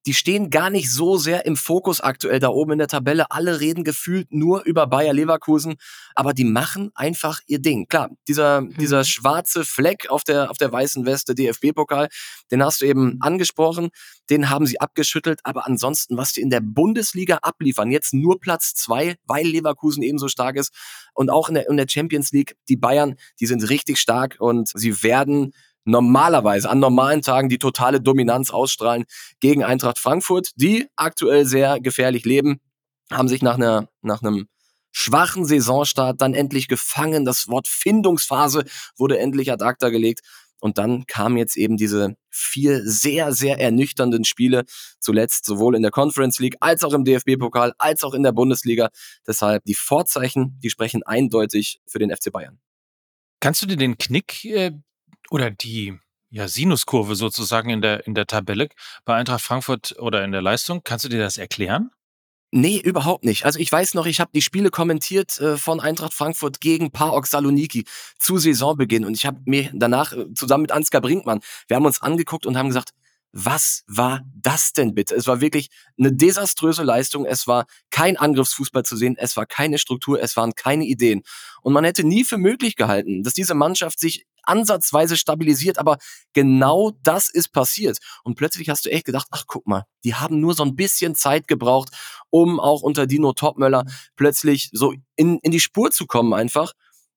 die 0.07 0.15
stehen 0.15 0.51
gar 0.51 0.71
nicht 0.71 0.91
so 0.91 1.19
sehr 1.19 1.45
im 1.45 1.57
Fokus 1.57 2.01
aktuell 2.01 2.39
da 2.39 2.49
oben 2.49 2.73
in 2.73 2.79
der 2.79 2.89
Tabelle. 2.89 3.31
Alle 3.31 3.61
reden 3.61 3.85
gefühlt 3.85 4.33
nur 4.33 4.65
über 4.65 4.87
Bayer 4.87 5.13
Leverkusen, 5.13 5.77
aber 6.15 6.33
die 6.33 6.45
machen 6.45 6.91
einfach 6.95 7.41
ihr 7.47 7.59
Ding. 7.59 7.87
Klar, 7.87 8.11
dieser, 8.27 8.63
mhm. 8.63 8.77
dieser 8.79 9.05
schwarze 9.05 9.65
Fleck 9.65 10.09
auf 10.09 10.25
der, 10.25 10.51
auf 10.51 10.57
der 10.57 10.73
weißen 10.73 11.05
Weste, 11.05 11.35
DFB-Pokal, 11.35 12.09
den 12.51 12.65
hast 12.65 12.81
du 12.81 12.87
eben 12.87 13.19
angesprochen, 13.21 13.91
den 14.31 14.49
haben 14.49 14.67
sie 14.67 14.81
abgeschüttelt, 14.81 15.41
aber 15.45 15.67
ansonsten, 15.67 16.17
was 16.17 16.33
die 16.33 16.41
in 16.41 16.51
der 16.51 16.61
Bundesliga 16.61 17.39
abliefern, 17.43 17.91
jetzt 17.91 18.15
nur 18.15 18.41
Platz 18.41 18.75
zwei, 18.75 19.17
weil 19.27 19.47
Leverkusen 19.47 20.03
ebenso 20.03 20.29
stark 20.29 20.57
ist 20.57 20.73
und 21.15 21.31
auch 21.31 21.49
in 21.49 21.55
der, 21.55 21.69
in 21.69 21.77
der 21.77 21.87
Champions 21.89 22.33
League, 22.33 22.57
die 22.69 22.77
Bayern, 22.77 23.17
die 23.41 23.47
sind 23.47 23.69
richtig 23.69 23.99
stark 23.99 24.37
und 24.39 24.71
sie 24.75 25.03
werden 25.03 25.53
normalerweise 25.85 26.69
an 26.69 26.79
normalen 26.79 27.23
Tagen 27.23 27.49
die 27.49 27.59
totale 27.59 28.01
Dominanz 28.01 28.51
ausstrahlen 28.51 29.05
gegen 29.41 29.65
Eintracht 29.65 29.99
Frankfurt, 29.99 30.51
die 30.57 30.89
aktuell 30.97 31.47
sehr 31.47 31.81
gefährlich 31.81 32.25
leben, 32.25 32.61
haben 33.11 33.29
sich 33.29 33.43
nach 33.43 33.57
einer 33.57 33.89
nach 34.03 34.23
einem 34.23 34.49
schwachen 34.93 35.45
Saisonstart 35.45 36.21
dann 36.21 36.35
endlich 36.35 36.69
gefangen. 36.69 37.25
Das 37.25 37.49
Wort 37.49 37.69
Findungsphase 37.69 38.65
wurde 38.97 39.19
endlich 39.19 39.53
ad 39.53 39.65
acta 39.65 39.89
gelegt. 39.89 40.21
Und 40.61 40.77
dann 40.77 41.07
kamen 41.07 41.39
jetzt 41.39 41.57
eben 41.57 41.79
diese 41.79 42.17
vier 42.29 42.83
sehr, 42.85 43.33
sehr 43.33 43.59
ernüchternden 43.59 44.25
Spiele, 44.25 44.65
zuletzt 44.99 45.47
sowohl 45.47 45.75
in 45.75 45.83
der 45.83 45.91
Conference 45.91 46.39
League 46.39 46.57
als 46.61 46.85
auch 46.85 46.93
im 46.93 47.05
DFB-Pokal, 47.05 47.73
als 47.79 48.05
auch 48.05 48.13
in 48.13 48.23
der 48.23 48.33
Bundesliga. 48.33 48.91
Deshalb 49.27 49.65
die 49.65 49.75
Vorzeichen, 49.75 50.59
die 50.63 50.69
sprechen 50.69 51.03
eindeutig 51.03 51.81
für 51.87 51.99
den 51.99 52.15
FC 52.15 52.31
Bayern. 52.31 52.61
Kannst 53.41 53.63
du 53.63 53.67
dir 53.67 53.79
den 53.79 53.97
Knick 53.97 54.45
äh, 54.45 54.73
oder 55.31 55.51
die 55.51 55.99
ja, 56.31 56.47
Sinuskurve 56.47 57.17
sozusagen 57.17 57.71
in 57.71 57.83
der, 57.83 58.07
in 58.07 58.15
der 58.15 58.27
Tabelle 58.27 58.69
bei 59.05 59.15
Eintracht 59.17 59.43
Frankfurt 59.43 59.97
oder 59.99 60.25
in 60.25 60.33
der 60.33 60.43
Leistung, 60.43 60.83
kannst 60.85 61.05
du 61.05 61.09
dir 61.09 61.19
das 61.19 61.39
erklären? 61.39 61.91
Nee, 62.53 62.79
überhaupt 62.79 63.25
nicht. 63.25 63.45
Also 63.45 63.61
ich 63.61 63.71
weiß 63.71 63.95
noch, 63.95 64.07
ich 64.07 64.19
habe 64.21 64.33
die 64.35 64.43
Spiele 64.43 64.71
kommentiert 64.71 65.39
äh, 65.39 65.57
von 65.57 65.79
Eintracht 65.79 66.15
Frankfurt 66.15 66.61
gegen 66.61 66.91
PAOK 66.91 67.27
Saloniki 67.29 67.85
zu 68.19 68.39
Saisonbeginn 68.39 69.05
und 69.05 69.15
ich 69.15 69.25
habe 69.25 69.41
mir 69.45 69.71
danach 69.73 70.13
äh, 70.13 70.33
zusammen 70.35 70.63
mit 70.63 70.73
Ansgar 70.73 71.01
Brinkmann, 71.01 71.41
wir 71.69 71.77
haben 71.77 71.87
uns 71.87 72.03
angeguckt 72.03 72.47
und 72.47 72.59
haben 72.59 72.69
gesagt, 72.69 72.91
was 73.33 73.85
war 73.87 74.23
das 74.35 74.73
denn 74.73 74.95
bitte? 74.95 75.15
Es 75.15 75.27
war 75.29 75.41
wirklich 75.41 75.69
eine 75.99 76.13
desaströse 76.13 76.83
Leistung. 76.83 77.25
Es 77.25 77.47
war 77.47 77.67
kein 77.91 78.17
Angriffsfußball 78.17 78.85
zu 78.85 78.97
sehen. 78.97 79.15
Es 79.17 79.37
war 79.37 79.47
keine 79.47 79.79
Struktur. 79.79 80.21
Es 80.21 80.37
waren 80.37 80.55
keine 80.55 80.85
Ideen. 80.85 81.23
Und 81.63 81.73
man 81.73 81.85
hätte 81.85 82.03
nie 82.03 82.25
für 82.25 82.39
möglich 82.39 82.75
gehalten, 82.75 83.23
dass 83.23 83.35
diese 83.35 83.55
Mannschaft 83.55 84.01
sich 84.01 84.27
ansatzweise 84.43 85.17
stabilisiert, 85.17 85.79
aber 85.79 85.99
genau 86.33 86.93
das 87.03 87.29
ist 87.29 87.53
passiert. 87.53 87.99
Und 88.25 88.37
plötzlich 88.37 88.69
hast 88.69 88.85
du 88.85 88.91
echt 88.91 89.05
gedacht, 89.05 89.29
ach 89.31 89.45
guck 89.47 89.67
mal, 89.67 89.85
die 90.05 90.15
haben 90.15 90.41
nur 90.41 90.55
so 90.55 90.63
ein 90.63 90.77
bisschen 90.77 91.15
Zeit 91.15 91.49
gebraucht, 91.49 91.91
um 92.31 92.61
auch 92.61 92.83
unter 92.83 93.07
Dino 93.07 93.33
Topmöller 93.33 93.85
plötzlich 94.17 94.71
so 94.73 94.95
in, 95.17 95.39
in 95.39 95.51
die 95.51 95.61
Spur 95.61 95.91
zu 95.91 96.07
kommen 96.07 96.33
einfach. 96.33 96.73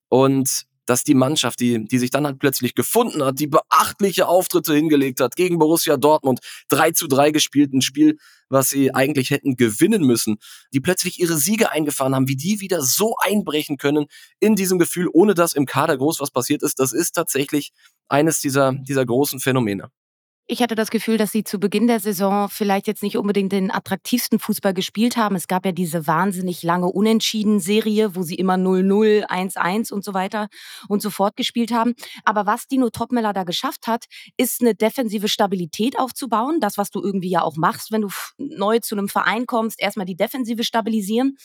Und 0.10 0.66
dass 0.86 1.04
die 1.04 1.14
Mannschaft, 1.14 1.60
die, 1.60 1.86
die 1.86 2.00
sich 2.00 2.10
dann 2.10 2.26
halt 2.26 2.40
plötzlich 2.40 2.76
gefunden 2.76 3.24
hat, 3.24 3.40
die 3.40 3.48
beachtliche 3.48 4.28
Auftritte 4.28 4.74
hingelegt 4.74 5.20
hat 5.20 5.36
gegen 5.36 5.60
Borussia 5.60 5.98
Dortmund, 5.98 6.40
3 6.70 6.92
zu 6.92 7.08
3 7.08 7.32
gespielt, 7.32 7.74
ein 7.74 7.82
Spiel, 7.82 8.18
was 8.50 8.70
sie 8.70 8.94
eigentlich 8.94 9.32
hätten 9.32 9.56
gewinnen 9.56 10.04
müssen, 10.04 10.38
die 10.74 10.80
plötzlich 10.80 11.20
ihre 11.20 11.38
Siege 11.38 11.72
eingefahren 11.72 12.16
haben, 12.16 12.28
wie 12.28 12.36
die 12.36 12.60
wieder 12.60 12.82
so 12.82 13.16
einbrechen 13.24 13.78
können 13.78 14.06
in 14.40 14.56
diesem 14.56 14.80
Gefühl, 14.80 15.10
ohne 15.12 15.34
dass 15.34 15.54
im 15.54 15.66
Kader 15.66 15.98
groß 15.98 16.20
was 16.20 16.32
passiert 16.32 16.64
ist, 16.64 16.80
das 16.80 16.94
ist 16.94 17.14
tatsächlich 17.14 17.72
eines 18.08 18.42
dieser, 18.42 18.74
dieser 18.74 19.06
großen 19.06 19.40
Phänomene. 19.40 19.90
Ich 20.46 20.62
hatte 20.62 20.76
das 20.76 20.90
Gefühl, 20.90 21.18
dass 21.18 21.32
sie 21.32 21.46
zu 21.46 21.58
Beginn 21.58 21.88
der 21.88 22.02
Saison 22.02 22.50
vielleicht 22.50 22.86
jetzt 22.86 23.02
nicht 23.02 23.16
unbedingt 23.16 23.54
den 23.54 23.72
attraktivsten 23.72 24.40
Fußball 24.40 24.74
gespielt 24.74 25.16
haben. 25.16 25.38
Es 25.38 25.48
gab 25.48 25.66
ja 25.66 25.72
diese 25.72 26.06
wahnsinnig 26.06 26.64
lange 26.64 26.88
Unentschieden-Serie, 26.88 28.14
wo 28.18 28.24
sie 28.24 28.36
immer 28.36 28.56
0-0, 28.56 29.26
1-1 29.26 29.94
und 29.94 30.04
so 30.04 30.14
weiter 30.14 30.50
und 30.90 31.02
so 31.02 31.10
fort 31.10 31.38
gespielt 31.38 31.72
haben. 31.72 31.94
Aber 32.26 32.46
was 32.46 32.68
Dino 32.68 32.90
Topmeller 32.90 33.32
da 33.32 33.46
geschafft 33.46 33.88
hat, 33.88 34.04
ist 34.36 34.60
eine 34.60 34.76
defensive 34.76 35.30
Stabilität 35.30 35.98
aufzubauen. 35.98 36.60
Das, 36.60 36.78
was 36.78 36.90
du 36.90 37.02
irgendwie 37.02 37.30
ja 37.30 37.42
auch 37.42 37.56
machst, 37.56 37.94
wenn 37.94 38.02
du 38.02 38.10
neu 38.38 38.80
zu 38.80 38.96
einem 38.96 39.08
Verein 39.08 39.46
kommst, 39.46 39.82
erstmal 39.82 40.06
die 40.06 40.18
Defensive 40.18 40.66
stabilisieren. 40.66 41.38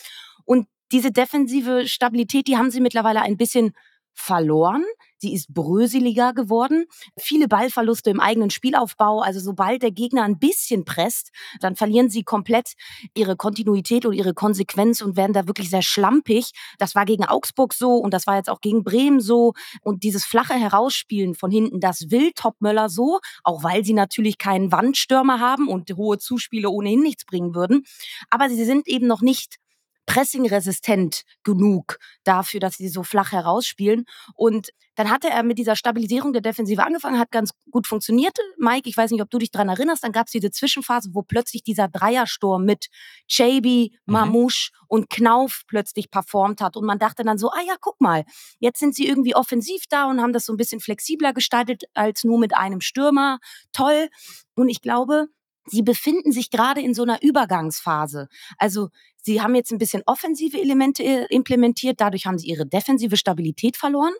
Und 0.43 0.67
diese 0.91 1.11
defensive 1.11 1.87
Stabilität, 1.87 2.47
die 2.47 2.57
haben 2.57 2.69
sie 2.69 2.81
mittlerweile 2.81 3.21
ein 3.21 3.37
bisschen 3.37 3.71
verloren. 4.13 4.83
Sie 5.19 5.33
ist 5.33 5.53
bröseliger 5.53 6.33
geworden. 6.33 6.85
Viele 7.17 7.47
Ballverluste 7.47 8.09
im 8.09 8.19
eigenen 8.19 8.49
Spielaufbau. 8.49 9.21
Also 9.21 9.39
sobald 9.39 9.83
der 9.83 9.91
Gegner 9.91 10.23
ein 10.23 10.39
bisschen 10.39 10.85
presst, 10.85 11.31
dann 11.59 11.75
verlieren 11.75 12.09
sie 12.09 12.23
komplett 12.23 12.73
ihre 13.13 13.35
Kontinuität 13.35 14.05
und 14.05 14.13
ihre 14.13 14.33
Konsequenz 14.33 15.01
und 15.01 15.17
werden 15.17 15.33
da 15.33 15.47
wirklich 15.47 15.69
sehr 15.69 15.81
schlampig. 15.81 16.51
Das 16.77 16.95
war 16.95 17.05
gegen 17.05 17.25
Augsburg 17.25 17.73
so 17.73 17.95
und 17.95 18.13
das 18.13 18.27
war 18.27 18.37
jetzt 18.37 18.49
auch 18.49 18.61
gegen 18.61 18.83
Bremen 18.83 19.19
so. 19.19 19.53
Und 19.81 20.03
dieses 20.03 20.25
flache 20.25 20.53
Herausspielen 20.53 21.35
von 21.35 21.51
hinten, 21.51 21.79
das 21.79 22.09
will 22.09 22.31
Topmöller 22.33 22.89
so, 22.89 23.19
auch 23.43 23.63
weil 23.63 23.83
sie 23.83 23.93
natürlich 23.93 24.37
keinen 24.37 24.71
Wandstürmer 24.71 25.39
haben 25.39 25.67
und 25.67 25.89
hohe 25.95 26.17
Zuspiele 26.17 26.69
ohnehin 26.69 27.01
nichts 27.01 27.25
bringen 27.25 27.53
würden. 27.53 27.83
Aber 28.29 28.49
sie 28.49 28.65
sind 28.65 28.87
eben 28.87 29.07
noch 29.07 29.21
nicht 29.21 29.57
pressingresistent 30.09 31.21
genug 31.43 31.99
dafür, 32.23 32.59
dass 32.59 32.77
sie 32.77 32.89
so 32.89 33.03
flach 33.03 33.31
herausspielen. 33.31 34.05
Und 34.33 34.69
dann 34.95 35.11
hatte 35.11 35.29
er 35.29 35.43
mit 35.43 35.59
dieser 35.59 35.75
Stabilisierung 35.75 36.33
der 36.33 36.41
Defensive 36.41 36.83
angefangen, 36.83 37.19
hat 37.19 37.29
ganz 37.29 37.51
gut 37.69 37.85
funktioniert. 37.85 38.35
Mike, 38.57 38.89
ich 38.89 38.97
weiß 38.97 39.11
nicht, 39.11 39.21
ob 39.21 39.29
du 39.29 39.37
dich 39.37 39.51
daran 39.51 39.69
erinnerst, 39.69 40.03
dann 40.03 40.11
gab 40.11 40.25
es 40.25 40.31
diese 40.31 40.49
Zwischenphase, 40.49 41.11
wo 41.13 41.21
plötzlich 41.21 41.61
dieser 41.61 41.87
Dreiersturm 41.87 42.65
mit 42.65 42.87
Chaby, 43.27 43.91
mhm. 44.07 44.13
Mamouche 44.13 44.71
mhm. 44.71 44.85
und 44.87 45.09
Knauf 45.11 45.61
plötzlich 45.67 46.09
performt 46.09 46.59
hat. 46.59 46.75
Und 46.75 46.85
man 46.85 46.97
dachte 46.97 47.23
dann 47.23 47.37
so, 47.37 47.51
ah 47.51 47.61
ja, 47.67 47.75
guck 47.79 48.01
mal, 48.01 48.25
jetzt 48.59 48.79
sind 48.79 48.95
sie 48.95 49.07
irgendwie 49.07 49.35
offensiv 49.35 49.83
da 49.91 50.09
und 50.09 50.19
haben 50.21 50.33
das 50.33 50.45
so 50.45 50.53
ein 50.53 50.57
bisschen 50.57 50.79
flexibler 50.79 51.33
gestaltet 51.33 51.83
als 51.93 52.23
nur 52.23 52.39
mit 52.39 52.57
einem 52.57 52.81
Stürmer. 52.81 53.37
Toll. 53.73 54.09
Und 54.55 54.69
ich 54.69 54.81
glaube, 54.81 55.27
Sie 55.71 55.83
befinden 55.83 56.31
sich 56.31 56.49
gerade 56.49 56.81
in 56.81 56.93
so 56.93 57.03
einer 57.03 57.21
Übergangsphase. 57.21 58.27
Also 58.57 58.89
sie 59.21 59.41
haben 59.41 59.55
jetzt 59.55 59.71
ein 59.71 59.77
bisschen 59.77 60.03
offensive 60.05 60.59
Elemente 60.59 61.03
äh, 61.03 61.25
implementiert, 61.29 61.99
dadurch 61.99 62.25
haben 62.25 62.37
sie 62.37 62.47
ihre 62.47 62.65
defensive 62.65 63.17
Stabilität 63.17 63.77
verloren. 63.77 64.13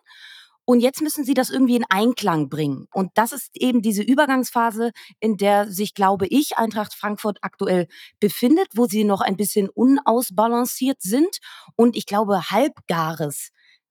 Und 0.65 0.81
jetzt 0.81 1.01
müssen 1.01 1.23
sie 1.23 1.33
das 1.33 1.49
irgendwie 1.49 1.77
in 1.77 1.85
Einklang 1.89 2.47
bringen. 2.47 2.85
Und 2.93 3.09
das 3.15 3.31
ist 3.31 3.49
eben 3.55 3.81
diese 3.81 4.03
Übergangsphase, 4.03 4.91
in 5.19 5.35
der 5.35 5.71
sich, 5.71 5.95
glaube 5.95 6.27
ich, 6.27 6.59
Eintracht 6.59 6.93
Frankfurt 6.93 7.39
aktuell 7.41 7.87
befindet, 8.19 8.67
wo 8.75 8.85
sie 8.85 9.03
noch 9.03 9.21
ein 9.21 9.35
bisschen 9.35 9.67
unausbalanciert 9.67 11.01
sind. 11.01 11.39
Und 11.75 11.97
ich 11.97 12.05
glaube, 12.05 12.51
halbgares 12.51 13.49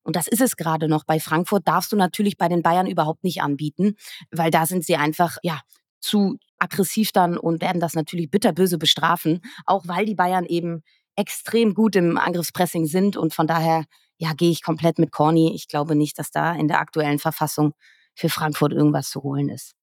und 0.09 0.17
das 0.17 0.27
ist 0.27 0.41
es 0.41 0.57
gerade 0.57 0.89
noch. 0.89 1.05
Bei 1.05 1.21
Frankfurt 1.21 1.69
darfst 1.69 1.93
du 1.93 1.97
natürlich 1.97 2.39
bei 2.39 2.49
den 2.49 2.63
Bayern 2.63 2.87
überhaupt 2.87 3.25
nicht 3.25 3.43
anbieten, 3.43 3.95
weil 4.31 4.51
da 4.51 4.65
sind 4.65 4.83
sie 4.83 4.97
einfach, 4.97 5.37
ja, 5.43 5.61
zu 6.01 6.39
aggressiv 6.59 7.13
dann 7.13 7.37
und 7.37 7.61
werden 7.61 7.79
das 7.79 7.93
natürlich 7.93 8.31
bitterböse 8.31 8.79
bestrafen, 8.79 9.41
auch 9.67 9.87
weil 9.87 10.07
die 10.07 10.15
Bayern 10.15 10.47
eben 10.47 10.83
extrem 11.19 11.75
gut 11.75 11.97
im 11.97 12.17
Angriffspressing 12.17 12.87
sind 12.87 13.17
und 13.17 13.35
von 13.35 13.47
daher 13.47 13.85
ja, 14.19 14.33
gehe 14.33 14.51
ich 14.51 14.63
komplett 14.63 14.99
mit 14.99 15.13
Corny. 15.13 15.53
Ich 15.55 15.69
glaube 15.69 15.95
nicht, 15.95 16.19
dass 16.19 16.31
da 16.31 16.55
in 16.55 16.69
der 16.69 16.81
aktuellen 16.81 17.19
Verfassung 17.19 17.75
für 18.15 18.29
Frankfurt 18.29 18.73
irgendwas 18.73 19.11
zu 19.11 19.23
holen 19.23 19.49
ist. 19.49 19.75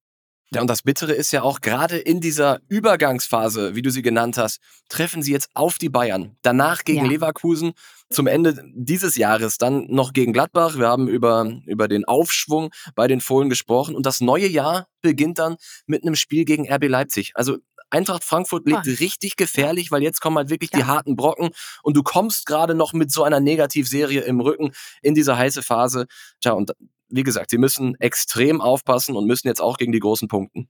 Ja, 0.53 0.61
und 0.61 0.69
das 0.69 0.83
Bittere 0.83 1.13
ist 1.13 1.31
ja 1.31 1.41
auch 1.41 1.59
gerade 1.59 1.97
in 1.97 2.21
dieser 2.21 2.59
Übergangsphase, 2.69 3.75
wie 3.75 3.81
du 3.81 3.89
sie 3.89 4.03
genannt 4.03 4.37
hast, 4.37 4.59
treffen 4.89 5.23
sie 5.23 5.31
jetzt 5.31 5.49
auf 5.53 5.77
die 5.77 5.89
Bayern. 5.89 6.37
Danach 6.43 6.83
gegen 6.83 7.05
ja. 7.05 7.11
Leverkusen, 7.11 7.73
zum 8.09 8.27
Ende 8.27 8.63
dieses 8.73 9.17
Jahres 9.17 9.57
dann 9.57 9.87
noch 9.87 10.13
gegen 10.13 10.33
Gladbach. 10.33 10.77
Wir 10.77 10.87
haben 10.87 11.07
über, 11.07 11.51
über 11.65 11.87
den 11.87 12.05
Aufschwung 12.05 12.69
bei 12.93 13.07
den 13.07 13.21
Fohlen 13.21 13.49
gesprochen 13.49 13.95
und 13.95 14.05
das 14.05 14.21
neue 14.21 14.47
Jahr 14.47 14.87
beginnt 15.01 15.39
dann 15.39 15.55
mit 15.87 16.03
einem 16.03 16.15
Spiel 16.15 16.45
gegen 16.45 16.71
RB 16.71 16.87
Leipzig. 16.87 17.31
Also 17.33 17.57
Eintracht 17.95 18.23
Frankfurt 18.23 18.65
liegt 18.67 18.87
oh. 18.87 18.91
richtig 18.99 19.37
gefährlich, 19.37 19.91
weil 19.91 20.03
jetzt 20.03 20.19
kommen 20.19 20.37
halt 20.37 20.49
wirklich 20.49 20.71
ja. 20.73 20.79
die 20.79 20.85
harten 20.85 21.15
Brocken 21.15 21.51
und 21.81 21.95
du 21.95 22.03
kommst 22.03 22.45
gerade 22.45 22.75
noch 22.75 22.93
mit 22.93 23.11
so 23.11 23.23
einer 23.23 23.39
Negativserie 23.39 24.21
im 24.21 24.41
Rücken 24.41 24.71
in 25.01 25.15
diese 25.15 25.37
heiße 25.37 25.61
Phase. 25.61 26.07
Tja, 26.41 26.51
und 26.51 26.73
wie 27.09 27.23
gesagt, 27.23 27.51
sie 27.51 27.57
müssen 27.57 27.95
extrem 27.99 28.61
aufpassen 28.61 29.15
und 29.15 29.25
müssen 29.25 29.47
jetzt 29.47 29.61
auch 29.61 29.77
gegen 29.77 29.91
die 29.91 29.99
großen 29.99 30.27
punkten. 30.27 30.67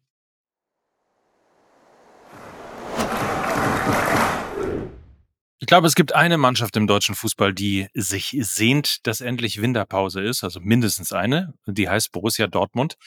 Ich 5.66 5.68
glaube, 5.68 5.88
es 5.88 5.96
gibt 5.96 6.14
eine 6.14 6.38
Mannschaft 6.38 6.78
im 6.78 6.86
deutschen 6.86 7.16
Fußball, 7.16 7.52
die 7.52 7.88
sich 7.96 8.38
sehnt, 8.42 9.08
dass 9.08 9.20
endlich 9.20 9.60
Winterpause 9.60 10.22
ist, 10.22 10.44
also 10.44 10.60
mindestens 10.60 11.12
eine. 11.12 11.56
Die 11.66 11.90
heißt 11.90 12.12
Borussia 12.12 12.46
Dortmund. 12.46 12.98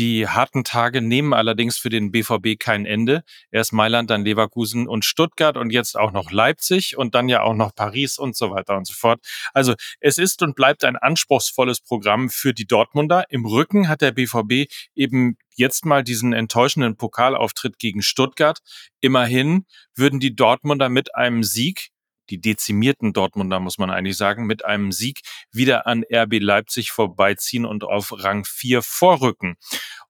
Die 0.00 0.26
harten 0.26 0.64
Tage 0.64 1.02
nehmen 1.02 1.34
allerdings 1.34 1.76
für 1.76 1.90
den 1.90 2.10
BVB 2.10 2.58
kein 2.58 2.86
Ende. 2.86 3.22
Erst 3.50 3.74
Mailand, 3.74 4.08
dann 4.08 4.24
Leverkusen 4.24 4.88
und 4.88 5.04
Stuttgart 5.04 5.58
und 5.58 5.68
jetzt 5.68 5.94
auch 5.94 6.10
noch 6.10 6.30
Leipzig 6.30 6.96
und 6.96 7.14
dann 7.14 7.28
ja 7.28 7.42
auch 7.42 7.52
noch 7.52 7.74
Paris 7.74 8.16
und 8.16 8.34
so 8.34 8.50
weiter 8.50 8.78
und 8.78 8.86
so 8.86 8.94
fort. 8.94 9.20
Also 9.52 9.74
es 10.00 10.16
ist 10.16 10.40
und 10.40 10.56
bleibt 10.56 10.86
ein 10.86 10.96
anspruchsvolles 10.96 11.82
Programm 11.82 12.30
für 12.30 12.54
die 12.54 12.66
Dortmunder. 12.66 13.26
Im 13.28 13.44
Rücken 13.44 13.90
hat 13.90 14.00
der 14.00 14.12
BVB 14.12 14.72
eben 14.94 15.36
jetzt 15.54 15.84
mal 15.84 16.02
diesen 16.02 16.32
enttäuschenden 16.32 16.96
Pokalauftritt 16.96 17.78
gegen 17.78 18.00
Stuttgart. 18.00 18.60
Immerhin 19.00 19.66
würden 19.94 20.18
die 20.18 20.34
Dortmunder 20.34 20.88
mit 20.88 21.14
einem 21.14 21.44
Sieg 21.44 21.90
die 22.30 22.40
dezimierten 22.40 23.12
Dortmunder, 23.12 23.60
muss 23.60 23.78
man 23.78 23.90
eigentlich 23.90 24.16
sagen, 24.16 24.46
mit 24.46 24.64
einem 24.64 24.92
Sieg 24.92 25.20
wieder 25.52 25.86
an 25.86 26.04
RB 26.12 26.38
Leipzig 26.40 26.90
vorbeiziehen 26.92 27.64
und 27.66 27.84
auf 27.84 28.12
Rang 28.12 28.44
4 28.44 28.82
vorrücken. 28.82 29.56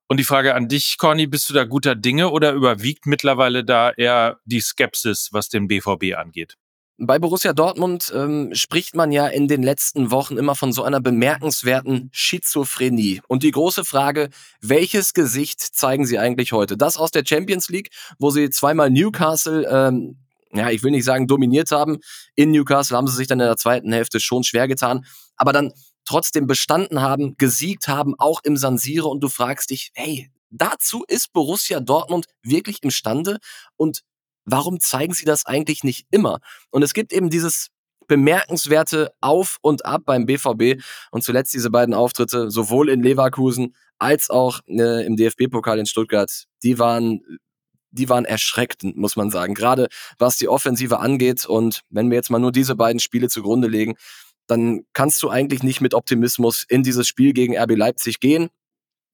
Und 0.07 0.19
die 0.19 0.25
Frage 0.25 0.55
an 0.55 0.69
dich, 0.69 0.97
Conny, 0.99 1.27
bist 1.27 1.49
du 1.49 1.55
da 1.55 1.65
guter 1.65 1.95
Dinge 1.95 2.31
oder 2.31 2.53
überwiegt 2.53 3.07
mittlerweile 3.07 3.65
da 3.65 3.91
eher 3.91 4.41
die 4.45 4.61
Skepsis, 4.61 5.29
was 5.33 5.49
den 5.49 5.69
BVB 5.69 6.17
angeht? 6.17 6.57
Bei 7.03 7.19
Borussia 7.19 7.55
Dortmund 7.55 8.13
ähm, 8.15 8.51
spricht 8.53 8.95
man 8.95 9.11
ja 9.11 9.27
in 9.27 9.49
den 9.49 9.63
letzten 9.63 10.11
Wochen 10.11 10.37
immer 10.37 10.55
von 10.55 10.71
so 10.71 10.83
einer 10.83 11.01
bemerkenswerten 11.01 12.11
Schizophrenie. 12.13 13.23
Und 13.27 13.43
die 13.43 13.53
große 13.53 13.87
Frage, 13.87 14.29
welches 14.61 15.15
Gesicht 15.15 15.61
zeigen 15.61 16.05
sie 16.05 16.19
eigentlich 16.19 16.53
heute? 16.53 16.77
Das 16.77 16.99
aus 16.99 17.11
der 17.11 17.25
Champions 17.25 17.71
League, 17.71 17.89
wo 18.19 18.29
sie 18.29 18.51
zweimal 18.51 18.91
Newcastle, 18.91 19.67
ähm, 19.71 20.19
ja, 20.53 20.71
ich 20.71 20.83
will 20.83 20.91
nicht 20.91 21.05
sagen 21.05 21.27
dominiert 21.27 21.71
haben. 21.71 21.99
In 22.35 22.51
Newcastle 22.51 22.97
haben 22.97 23.07
sie 23.07 23.17
sich 23.17 23.29
dann 23.29 23.41
in 23.41 23.47
der 23.47 23.57
zweiten 23.57 23.93
Hälfte 23.93 24.21
schon 24.21 24.43
schwer 24.43 24.69
getan. 24.69 25.05
Aber 25.37 25.53
dann 25.53 25.73
trotzdem 26.05 26.47
bestanden 26.47 27.01
haben, 27.01 27.37
gesiegt 27.37 27.89
haben, 27.89 28.15
auch 28.19 28.41
im 28.43 28.57
San 28.57 28.79
Siro 28.79 29.09
und 29.09 29.21
du 29.21 29.29
fragst 29.29 29.71
dich, 29.71 29.91
hey, 29.95 30.31
dazu 30.51 31.05
ist 31.07 31.33
Borussia 31.33 31.81
Dortmund 31.81 32.27
wirklich 32.43 32.83
imstande 32.83 33.39
und 33.77 34.01
warum 34.45 34.81
zeigen 34.81 35.15
sie 35.15 35.25
das 35.25 35.47
eigentlich 35.47 35.85
nicht 35.85 36.07
immer? 36.11 36.41
Und 36.71 36.83
es 36.83 36.95
gibt 36.95 37.13
eben 37.13 37.31
dieses 37.31 37.69
bemerkenswerte 38.09 39.13
Auf 39.21 39.59
und 39.63 39.85
Ab 39.85 40.03
beim 40.05 40.27
BVB 40.27 40.83
und 41.13 41.23
zuletzt 41.23 41.55
diese 41.55 41.71
beiden 41.71 41.95
Auftritte, 41.95 42.51
sowohl 42.51 42.89
in 42.91 43.05
Leverkusen 43.05 43.77
als 44.01 44.31
auch 44.31 44.61
äh, 44.67 45.07
im 45.07 45.17
DFB-Pokal 45.17 45.79
in 45.79 45.87
Stuttgart, 45.87 46.47
die 46.65 46.81
waren 46.81 47.21
die 47.91 48.09
waren 48.09 48.25
erschreckend, 48.25 48.97
muss 48.97 49.17
man 49.17 49.31
sagen. 49.31 49.55
Gerade 49.55 49.89
was 50.19 50.37
die 50.37 50.49
Offensive 50.49 51.01
angeht. 51.01 51.47
Und 51.47 51.83
wenn 51.91 52.11
wir 52.11 52.17
jetzt 52.17 52.31
mal 52.31 52.39
nur 52.39 52.53
diese 52.53 52.77
beiden 52.77 53.01
Spiele 53.01 53.29
zugrunde 53.29 53.69
legen, 53.69 53.97
dann 54.47 54.83
kannst 54.93 55.23
du 55.23 55.29
eigentlich 55.31 55.63
nicht 55.63 55.81
mit 55.81 55.95
Optimismus 55.95 56.65
in 56.69 56.83
dieses 56.83 57.07
Spiel 57.07 57.33
gegen 57.33 57.57
RB 57.57 57.77
Leipzig 57.77 58.21
gehen. 58.21 58.49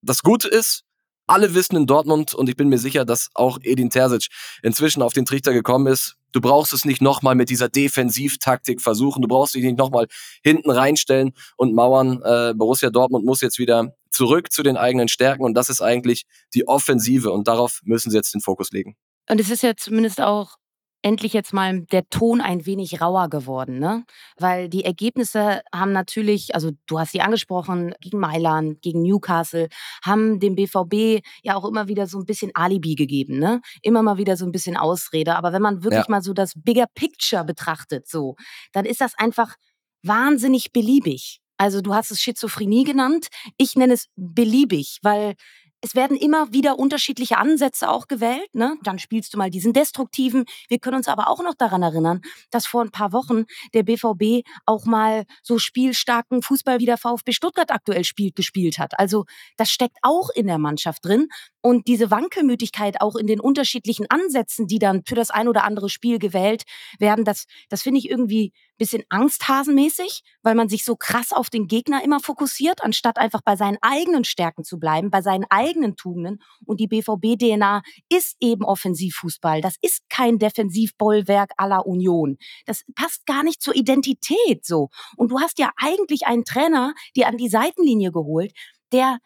Das 0.03 0.23
Gute 0.23 0.49
ist, 0.49 0.85
alle 1.27 1.55
wissen 1.55 1.77
in 1.77 1.87
Dortmund 1.87 2.35
und 2.35 2.49
ich 2.49 2.57
bin 2.57 2.69
mir 2.69 2.79
sicher, 2.79 3.05
dass 3.05 3.31
auch 3.35 3.59
Edin 3.63 3.91
Terzic 3.91 4.29
inzwischen 4.63 5.03
auf 5.03 5.13
den 5.13 5.25
Trichter 5.25 5.53
gekommen 5.53 5.89
ist. 5.89 6.17
Du 6.33 6.41
brauchst 6.41 6.73
es 6.73 6.85
nicht 6.85 7.03
nochmal 7.03 7.35
mit 7.35 7.51
dieser 7.51 7.69
Defensivtaktik 7.69 8.81
versuchen. 8.81 9.23
Du 9.23 9.29
brauchst 9.29 9.55
dich 9.55 9.65
nicht 9.65 9.79
nochmal 9.79 10.07
hinten 10.43 10.71
reinstellen 10.71 11.33
und 11.57 11.75
mauern. 11.75 12.23
Äh, 12.23 12.55
Borussia 12.55 12.91
Dortmund 12.91 13.25
muss 13.25 13.41
jetzt 13.41 13.59
wieder 13.59 13.95
zurück 14.17 14.51
zu 14.51 14.63
den 14.63 14.77
eigenen 14.77 15.09
Stärken 15.09 15.45
und 15.45 15.55
das 15.55 15.69
ist 15.69 15.83
eigentlich 15.83 16.25
die 16.55 16.67
Offensive 16.67 17.31
und 17.31 17.47
darauf 17.47 17.81
müssen 17.85 18.11
sie 18.11 18.17
jetzt 18.17 18.35
den 18.35 18.41
Fokus 18.41 18.71
legen. 18.73 18.97
Und 19.29 19.41
es 19.41 19.51
ist 19.51 19.63
ja 19.63 19.77
zumindest 19.77 20.21
auch 20.21 20.57
endlich 21.03 21.35
jetzt 21.35 21.53
mal 21.53 21.83
der 21.83 22.09
Ton 22.09 22.41
ein 22.41 22.67
wenig 22.67 23.01
rauer 23.01 23.29
geworden, 23.29 23.79
ne? 23.79 24.05
Weil 24.39 24.69
die 24.69 24.85
Ergebnisse 24.85 25.63
haben 25.73 25.93
natürlich, 25.93 26.55
also 26.55 26.73
du 26.87 26.99
hast 26.99 27.13
sie 27.13 27.21
angesprochen, 27.21 27.95
gegen 28.01 28.19
Mailand, 28.19 28.83
gegen 28.83 29.03
Newcastle, 29.03 29.69
haben 30.05 30.41
dem 30.41 30.57
BVB 30.57 31.25
ja 31.43 31.55
auch 31.55 31.65
immer 31.65 31.87
wieder 31.87 32.07
so 32.07 32.19
ein 32.19 32.25
bisschen 32.25 32.51
Alibi 32.55 32.95
gegeben, 32.95 33.39
ne? 33.39 33.61
Immer 33.83 34.03
mal 34.03 34.17
wieder 34.17 34.37
so 34.37 34.47
ein 34.47 34.53
bisschen 34.53 34.77
Ausrede. 34.77 35.37
Aber 35.37 35.53
wenn 35.53 35.63
man 35.63 35.85
wirklich 35.85 36.07
ja. 36.07 36.11
mal 36.11 36.23
so 36.23 36.33
das 36.33 36.55
Bigger 36.57 36.87
Picture 36.95 37.45
betrachtet, 37.45 38.09
so, 38.09 38.35
dann 38.73 38.85
ist 38.85 39.01
das 39.01 39.13
einfach 39.17 39.55
wahnsinnig 40.03 40.73
beliebig. 40.73 41.41
Also 41.57 41.81
du 41.81 41.95
hast 41.95 42.11
es 42.11 42.21
Schizophrenie 42.21 42.85
genannt. 42.85 43.29
Ich 43.57 43.77
nenne 43.77 43.95
es 43.95 44.09
beliebig, 44.17 44.99
weil 45.03 45.35
es 45.83 45.95
werden 45.95 46.17
immer 46.17 46.53
wieder 46.53 46.79
unterschiedliche 46.79 47.39
Ansätze 47.39 47.89
auch 47.89 48.09
gewählt. 48.09 48.49
Ne? 48.55 48.77
Dann 48.83 48.99
spielst 48.99 49.35
du 49.35 49.39
mal 49.39 49.51
diesen 49.51 49.73
destruktiven. 49.73 50.45
Wir 50.69 50.79
können 50.79 50.97
uns 50.97 51.09
aber 51.09 51.29
auch 51.29 51.43
noch 51.43 51.55
daran 51.55 51.83
erinnern, 51.83 52.23
dass 52.51 52.67
vor 52.67 52.83
ein 52.83 52.91
paar 52.91 53.13
Wochen 53.13 53.45
der 53.75 53.83
BVB 53.83 54.47
auch 54.65 54.85
mal 54.85 55.25
so 55.43 55.59
spielstarken 55.59 56.43
Fußball 56.43 56.81
wie 56.81 56.87
der 56.87 56.99
VfB 56.99 57.33
Stuttgart 57.33 57.71
aktuell 57.71 58.05
spielt, 58.05 58.37
gespielt 58.37 58.79
hat. 58.79 58.99
Also 58.99 59.27
das 59.57 59.71
steckt 59.71 59.99
auch 60.03 60.31
in 60.31 60.47
der 60.47 60.59
Mannschaft 60.59 61.05
drin. 61.05 61.29
Und 61.67 61.89
diese 61.89 62.13
Wankelmütigkeit 62.13 63.01
auch 63.01 63.17
in 63.17 63.27
den 63.27 63.41
unterschiedlichen 63.41 64.07
Ansätzen, 64.09 64.69
die 64.69 64.79
dann 64.79 65.03
für 65.05 65.17
das 65.17 65.31
ein 65.31 65.49
oder 65.49 65.65
andere 65.65 65.89
Spiel 65.89 66.21
gewählt 66.21 66.63
werden, 67.01 67.25
das, 67.25 67.47
das 67.71 67.83
finde 67.83 67.99
ich 67.99 68.09
irgendwie 68.09 68.53
ein 68.55 68.79
bisschen 68.79 69.03
angsthasenmäßig, 69.09 70.23
weil 70.45 70.55
man 70.55 70.69
sich 70.69 70.85
so 70.85 70.95
krass 70.95 71.33
auf 71.33 71.51
den 71.51 71.67
Gegner 71.67 72.05
immer 72.05 72.21
fokussiert, 72.21 72.85
anstatt 72.85 73.19
einfach 73.19 73.41
bei 73.45 73.57
seinen 73.57 73.79
eigenen 73.81 74.23
Stärken 74.23 74.63
zu 74.63 74.79
bleiben, 74.79 75.11
bei 75.11 75.23
seinen 75.23 75.45
eigenen 75.51 75.97
Tugenden. 75.97 76.39
Und 76.67 76.79
die 76.79 76.87
BVB-DNA 76.87 77.83
ist 78.11 78.37
eben 78.39 78.65
Offensivfußball. 78.65 79.61
Das 79.61 79.75
ist 79.83 80.09
kein 80.09 80.39
Defensivbollwerk 80.39 81.51
aller 81.57 81.85
Union. 81.85 82.37
Das 82.67 82.85
passt 82.95 83.27
gar 83.27 83.43
nicht 83.43 83.61
zur 83.61 83.75
Identität 83.75 84.65
so. 84.65 84.91
Und 85.17 85.33
du 85.33 85.41
hast 85.41 85.59
ja 85.59 85.73
eigentlich 85.79 86.29
einen 86.29 86.45
Trainer, 86.45 86.95
dir 87.17 87.27
an 87.27 87.39
die 87.39 87.49
Seitenlinie 87.49 88.13
geholt, 88.13 88.53
der 88.93 89.19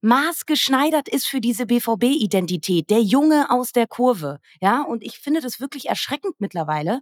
maßgeschneidert 0.00 1.08
ist 1.08 1.26
für 1.26 1.40
diese 1.40 1.66
BVB-Identität, 1.66 2.90
der 2.90 3.02
Junge 3.02 3.50
aus 3.50 3.72
der 3.72 3.86
Kurve. 3.86 4.38
Ja, 4.60 4.82
und 4.82 5.02
ich 5.02 5.18
finde 5.18 5.40
das 5.40 5.60
wirklich 5.60 5.88
erschreckend 5.88 6.34
mittlerweile, 6.38 7.00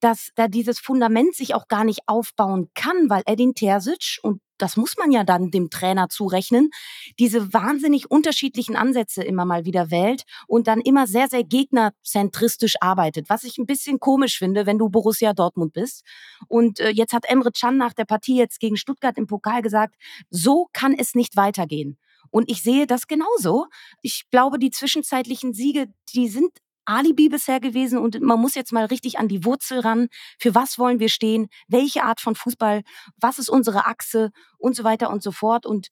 dass 0.00 0.30
da 0.34 0.48
dieses 0.48 0.78
Fundament 0.78 1.34
sich 1.34 1.54
auch 1.54 1.68
gar 1.68 1.84
nicht 1.84 2.00
aufbauen 2.06 2.70
kann, 2.74 3.08
weil 3.08 3.22
Edin 3.26 3.54
Terzic, 3.54 4.18
und 4.22 4.40
das 4.62 4.76
muss 4.76 4.96
man 4.96 5.10
ja 5.10 5.24
dann 5.24 5.50
dem 5.50 5.70
Trainer 5.70 6.08
zurechnen, 6.08 6.70
diese 7.18 7.52
wahnsinnig 7.52 8.10
unterschiedlichen 8.10 8.76
Ansätze 8.76 9.24
immer 9.24 9.44
mal 9.44 9.64
wieder 9.64 9.90
wählt 9.90 10.22
und 10.46 10.68
dann 10.68 10.80
immer 10.80 11.08
sehr, 11.08 11.28
sehr 11.28 11.42
gegnerzentristisch 11.42 12.76
arbeitet, 12.80 13.28
was 13.28 13.42
ich 13.42 13.58
ein 13.58 13.66
bisschen 13.66 13.98
komisch 13.98 14.38
finde, 14.38 14.64
wenn 14.64 14.78
du 14.78 14.88
Borussia 14.88 15.32
Dortmund 15.32 15.72
bist. 15.72 16.04
Und 16.46 16.78
äh, 16.78 16.90
jetzt 16.90 17.12
hat 17.12 17.24
Emre 17.28 17.50
Can 17.50 17.76
nach 17.76 17.92
der 17.92 18.04
Partie 18.04 18.36
jetzt 18.36 18.60
gegen 18.60 18.76
Stuttgart 18.76 19.18
im 19.18 19.26
Pokal 19.26 19.62
gesagt, 19.62 19.96
so 20.30 20.68
kann 20.72 20.94
es 20.96 21.16
nicht 21.16 21.36
weitergehen. 21.36 21.98
Und 22.32 22.50
ich 22.50 22.62
sehe 22.62 22.88
das 22.88 23.06
genauso. 23.06 23.66
Ich 24.00 24.24
glaube, 24.30 24.58
die 24.58 24.70
zwischenzeitlichen 24.70 25.52
Siege, 25.54 25.86
die 26.12 26.28
sind 26.28 26.50
Alibi 26.84 27.28
bisher 27.28 27.60
gewesen 27.60 27.98
und 27.98 28.20
man 28.20 28.40
muss 28.40 28.56
jetzt 28.56 28.72
mal 28.72 28.86
richtig 28.86 29.18
an 29.18 29.28
die 29.28 29.44
Wurzel 29.44 29.80
ran. 29.80 30.08
Für 30.40 30.54
was 30.54 30.78
wollen 30.78 30.98
wir 30.98 31.08
stehen? 31.08 31.48
Welche 31.68 32.02
Art 32.02 32.20
von 32.20 32.34
Fußball? 32.34 32.82
Was 33.20 33.38
ist 33.38 33.48
unsere 33.48 33.86
Achse? 33.86 34.30
Und 34.58 34.74
so 34.74 34.82
weiter 34.82 35.10
und 35.10 35.22
so 35.22 35.30
fort. 35.30 35.64
Und 35.64 35.88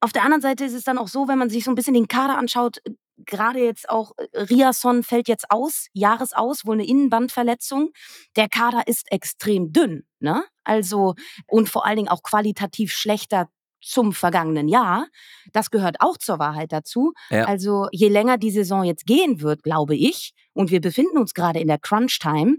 auf 0.00 0.12
der 0.12 0.24
anderen 0.24 0.42
Seite 0.42 0.64
ist 0.64 0.74
es 0.74 0.84
dann 0.84 0.98
auch 0.98 1.08
so, 1.08 1.28
wenn 1.28 1.38
man 1.38 1.48
sich 1.48 1.64
so 1.64 1.70
ein 1.70 1.74
bisschen 1.74 1.94
den 1.94 2.08
Kader 2.08 2.36
anschaut, 2.36 2.80
gerade 3.26 3.62
jetzt 3.62 3.88
auch 3.88 4.12
äh, 4.16 4.40
Riasson 4.42 5.02
fällt 5.02 5.28
jetzt 5.28 5.50
aus, 5.50 5.86
Jahresaus, 5.92 6.64
wohl 6.64 6.74
eine 6.74 6.86
Innenbandverletzung. 6.86 7.90
Der 8.36 8.48
Kader 8.48 8.86
ist 8.86 9.10
extrem 9.12 9.72
dünn, 9.72 10.04
ne? 10.18 10.44
Also 10.64 11.14
und 11.46 11.68
vor 11.68 11.86
allen 11.86 11.96
Dingen 11.96 12.08
auch 12.08 12.22
qualitativ 12.22 12.92
schlechter 12.92 13.48
zum 13.80 14.12
vergangenen 14.12 14.68
Jahr. 14.68 15.06
Das 15.52 15.70
gehört 15.70 15.96
auch 16.00 16.16
zur 16.18 16.38
Wahrheit 16.38 16.72
dazu. 16.72 17.12
Ja. 17.30 17.44
Also 17.44 17.88
je 17.92 18.08
länger 18.08 18.38
die 18.38 18.50
Saison 18.50 18.84
jetzt 18.84 19.06
gehen 19.06 19.40
wird, 19.40 19.62
glaube 19.62 19.96
ich, 19.96 20.32
und 20.52 20.70
wir 20.70 20.80
befinden 20.80 21.18
uns 21.18 21.34
gerade 21.34 21.60
in 21.60 21.68
der 21.68 21.78
Crunch-Time, 21.78 22.56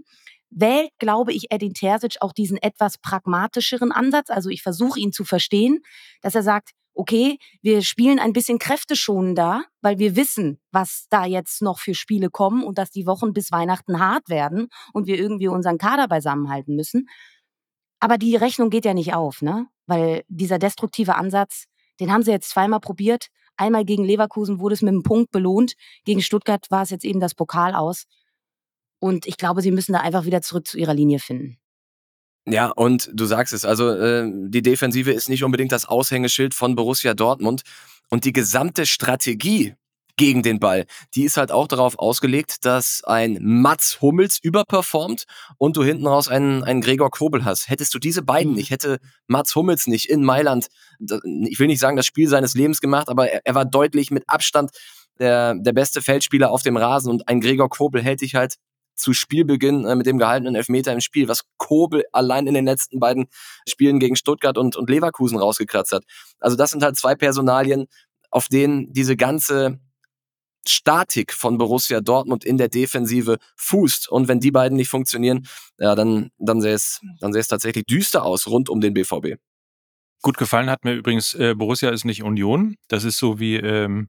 wählt, 0.50 0.90
glaube 0.98 1.32
ich, 1.32 1.50
Edin 1.50 1.74
Terzic 1.74 2.16
auch 2.20 2.32
diesen 2.32 2.56
etwas 2.58 2.98
pragmatischeren 2.98 3.92
Ansatz. 3.92 4.30
Also 4.30 4.50
ich 4.50 4.62
versuche 4.62 5.00
ihn 5.00 5.12
zu 5.12 5.24
verstehen, 5.24 5.80
dass 6.20 6.34
er 6.34 6.42
sagt, 6.42 6.70
okay, 6.94 7.38
wir 7.62 7.82
spielen 7.82 8.18
ein 8.18 8.32
bisschen 8.34 8.58
kräfteschonender, 8.58 9.64
weil 9.80 9.98
wir 9.98 10.14
wissen, 10.14 10.60
was 10.72 11.06
da 11.08 11.24
jetzt 11.24 11.62
noch 11.62 11.78
für 11.78 11.94
Spiele 11.94 12.28
kommen 12.28 12.62
und 12.62 12.76
dass 12.76 12.90
die 12.90 13.06
Wochen 13.06 13.32
bis 13.32 13.50
Weihnachten 13.50 13.98
hart 13.98 14.28
werden 14.28 14.68
und 14.92 15.06
wir 15.06 15.18
irgendwie 15.18 15.48
unseren 15.48 15.78
Kader 15.78 16.06
beisammenhalten 16.06 16.76
müssen. 16.76 17.08
Aber 18.02 18.18
die 18.18 18.34
Rechnung 18.34 18.68
geht 18.68 18.84
ja 18.84 18.94
nicht 18.94 19.14
auf, 19.14 19.42
ne? 19.42 19.68
Weil 19.86 20.24
dieser 20.26 20.58
destruktive 20.58 21.14
Ansatz, 21.14 21.66
den 22.00 22.12
haben 22.12 22.24
sie 22.24 22.32
jetzt 22.32 22.50
zweimal 22.50 22.80
probiert. 22.80 23.28
Einmal 23.56 23.84
gegen 23.84 24.02
Leverkusen 24.02 24.58
wurde 24.58 24.74
es 24.74 24.82
mit 24.82 24.88
einem 24.88 25.04
Punkt 25.04 25.30
belohnt. 25.30 25.74
Gegen 26.04 26.20
Stuttgart 26.20 26.68
war 26.68 26.82
es 26.82 26.90
jetzt 26.90 27.04
eben 27.04 27.20
das 27.20 27.36
Pokal 27.36 27.76
aus. 27.76 28.06
Und 28.98 29.24
ich 29.28 29.36
glaube, 29.36 29.62
sie 29.62 29.70
müssen 29.70 29.92
da 29.92 30.00
einfach 30.00 30.24
wieder 30.24 30.42
zurück 30.42 30.66
zu 30.66 30.78
ihrer 30.78 30.94
Linie 30.94 31.20
finden. 31.20 31.58
Ja, 32.44 32.70
und 32.70 33.08
du 33.14 33.24
sagst 33.24 33.52
es, 33.52 33.64
also 33.64 33.90
äh, 33.90 34.28
die 34.48 34.62
Defensive 34.62 35.12
ist 35.12 35.28
nicht 35.28 35.44
unbedingt 35.44 35.70
das 35.70 35.86
Aushängeschild 35.86 36.54
von 36.54 36.74
Borussia 36.74 37.14
Dortmund. 37.14 37.62
Und 38.10 38.24
die 38.24 38.32
gesamte 38.32 38.84
Strategie 38.84 39.76
gegen 40.22 40.44
den 40.44 40.60
Ball. 40.60 40.86
Die 41.16 41.24
ist 41.24 41.36
halt 41.36 41.50
auch 41.50 41.66
darauf 41.66 41.98
ausgelegt, 41.98 42.64
dass 42.64 43.02
ein 43.02 43.38
Mats 43.40 44.00
Hummels 44.00 44.38
überperformt 44.40 45.24
und 45.58 45.76
du 45.76 45.82
hinten 45.82 46.06
raus 46.06 46.28
einen, 46.28 46.62
einen 46.62 46.80
Gregor 46.80 47.10
Kobel 47.10 47.44
hast. 47.44 47.68
Hättest 47.68 47.92
du 47.92 47.98
diese 47.98 48.22
beiden 48.22 48.52
mhm. 48.52 48.58
nicht, 48.58 48.70
hätte 48.70 49.00
Mats 49.26 49.56
Hummels 49.56 49.88
nicht 49.88 50.08
in 50.08 50.22
Mailand, 50.22 50.68
ich 51.00 51.58
will 51.58 51.66
nicht 51.66 51.80
sagen 51.80 51.96
das 51.96 52.06
Spiel 52.06 52.28
seines 52.28 52.54
Lebens 52.54 52.80
gemacht, 52.80 53.08
aber 53.08 53.32
er, 53.32 53.40
er 53.42 53.56
war 53.56 53.64
deutlich 53.64 54.12
mit 54.12 54.22
Abstand 54.28 54.70
der, 55.18 55.56
der 55.56 55.72
beste 55.72 56.00
Feldspieler 56.00 56.52
auf 56.52 56.62
dem 56.62 56.76
Rasen 56.76 57.10
und 57.10 57.26
ein 57.26 57.40
Gregor 57.40 57.68
Kobel 57.68 58.00
hält 58.00 58.20
dich 58.20 58.36
halt 58.36 58.58
zu 58.94 59.14
Spielbeginn 59.14 59.84
äh, 59.86 59.96
mit 59.96 60.06
dem 60.06 60.18
gehaltenen 60.18 60.54
Elfmeter 60.54 60.92
im 60.92 61.00
Spiel, 61.00 61.26
was 61.26 61.42
Kobel 61.56 62.04
allein 62.12 62.46
in 62.46 62.54
den 62.54 62.66
letzten 62.66 63.00
beiden 63.00 63.26
Spielen 63.68 63.98
gegen 63.98 64.14
Stuttgart 64.14 64.56
und, 64.56 64.76
und 64.76 64.88
Leverkusen 64.88 65.36
rausgekratzt 65.36 65.90
hat. 65.90 66.04
Also 66.38 66.56
das 66.56 66.70
sind 66.70 66.84
halt 66.84 66.96
zwei 66.96 67.16
Personalien, 67.16 67.86
auf 68.30 68.46
denen 68.46 68.92
diese 68.92 69.16
ganze 69.16 69.80
Statik 70.66 71.32
von 71.32 71.58
Borussia 71.58 72.00
Dortmund 72.00 72.44
in 72.44 72.58
der 72.58 72.68
Defensive 72.68 73.38
fußt. 73.56 74.08
Und 74.08 74.28
wenn 74.28 74.40
die 74.40 74.50
beiden 74.50 74.76
nicht 74.76 74.88
funktionieren, 74.88 75.46
ja, 75.78 75.94
dann, 75.94 76.30
dann 76.38 76.60
sähe 76.60 76.74
es, 76.74 77.00
dann 77.20 77.32
sähe 77.32 77.40
es 77.40 77.48
tatsächlich 77.48 77.84
düster 77.86 78.24
aus 78.24 78.46
rund 78.46 78.68
um 78.68 78.80
den 78.80 78.94
BVB. 78.94 79.38
Gut 80.22 80.38
gefallen 80.38 80.70
hat 80.70 80.84
mir 80.84 80.94
übrigens, 80.94 81.34
äh, 81.34 81.54
Borussia 81.56 81.90
ist 81.90 82.04
nicht 82.04 82.22
Union. 82.22 82.76
Das 82.88 83.02
ist 83.02 83.18
so 83.18 83.40
wie 83.40 83.56
ähm, 83.56 84.08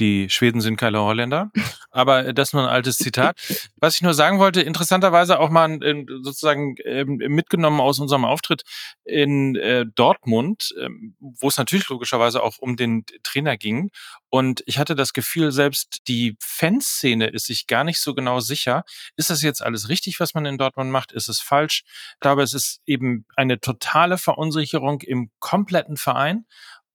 die 0.00 0.28
Schweden 0.30 0.60
sind 0.60 0.76
keine 0.76 1.00
Holländer. 1.00 1.50
aber 1.90 2.32
das 2.32 2.52
nur 2.52 2.62
ein 2.62 2.68
altes 2.68 2.96
Zitat. 2.96 3.38
Was 3.76 3.96
ich 3.96 4.02
nur 4.02 4.14
sagen 4.14 4.38
wollte, 4.38 4.62
interessanterweise 4.62 5.38
auch 5.38 5.50
mal 5.50 5.78
sozusagen 6.22 6.76
ähm, 6.84 7.16
mitgenommen 7.28 7.80
aus 7.80 7.98
unserem 7.98 8.24
Auftritt 8.24 8.62
in 9.04 9.56
äh, 9.56 9.84
Dortmund, 9.94 10.74
ähm, 10.80 11.16
wo 11.20 11.48
es 11.48 11.56
natürlich 11.56 11.88
logischerweise 11.88 12.42
auch 12.42 12.58
um 12.58 12.76
den 12.76 13.04
Trainer 13.22 13.56
ging. 13.56 13.90
Und 14.28 14.62
ich 14.66 14.78
hatte 14.78 14.94
das 14.94 15.12
Gefühl, 15.12 15.50
selbst 15.52 16.02
die 16.08 16.36
Fanszene 16.40 17.26
ist 17.26 17.46
sich 17.46 17.66
gar 17.66 17.84
nicht 17.84 18.00
so 18.00 18.14
genau 18.14 18.40
sicher. 18.40 18.84
Ist 19.16 19.30
das 19.30 19.42
jetzt 19.42 19.62
alles 19.62 19.88
richtig, 19.88 20.20
was 20.20 20.34
man 20.34 20.46
in 20.46 20.58
Dortmund 20.58 20.90
macht? 20.90 21.12
Ist 21.12 21.28
es 21.28 21.40
falsch? 21.40 21.82
Ich 22.14 22.20
glaube, 22.20 22.42
es 22.42 22.54
ist 22.54 22.80
eben 22.86 23.26
eine 23.36 23.60
totale 23.60 24.18
Verunsicherung 24.18 25.00
im 25.00 25.30
kompletten 25.40 25.96
Verein 25.96 26.46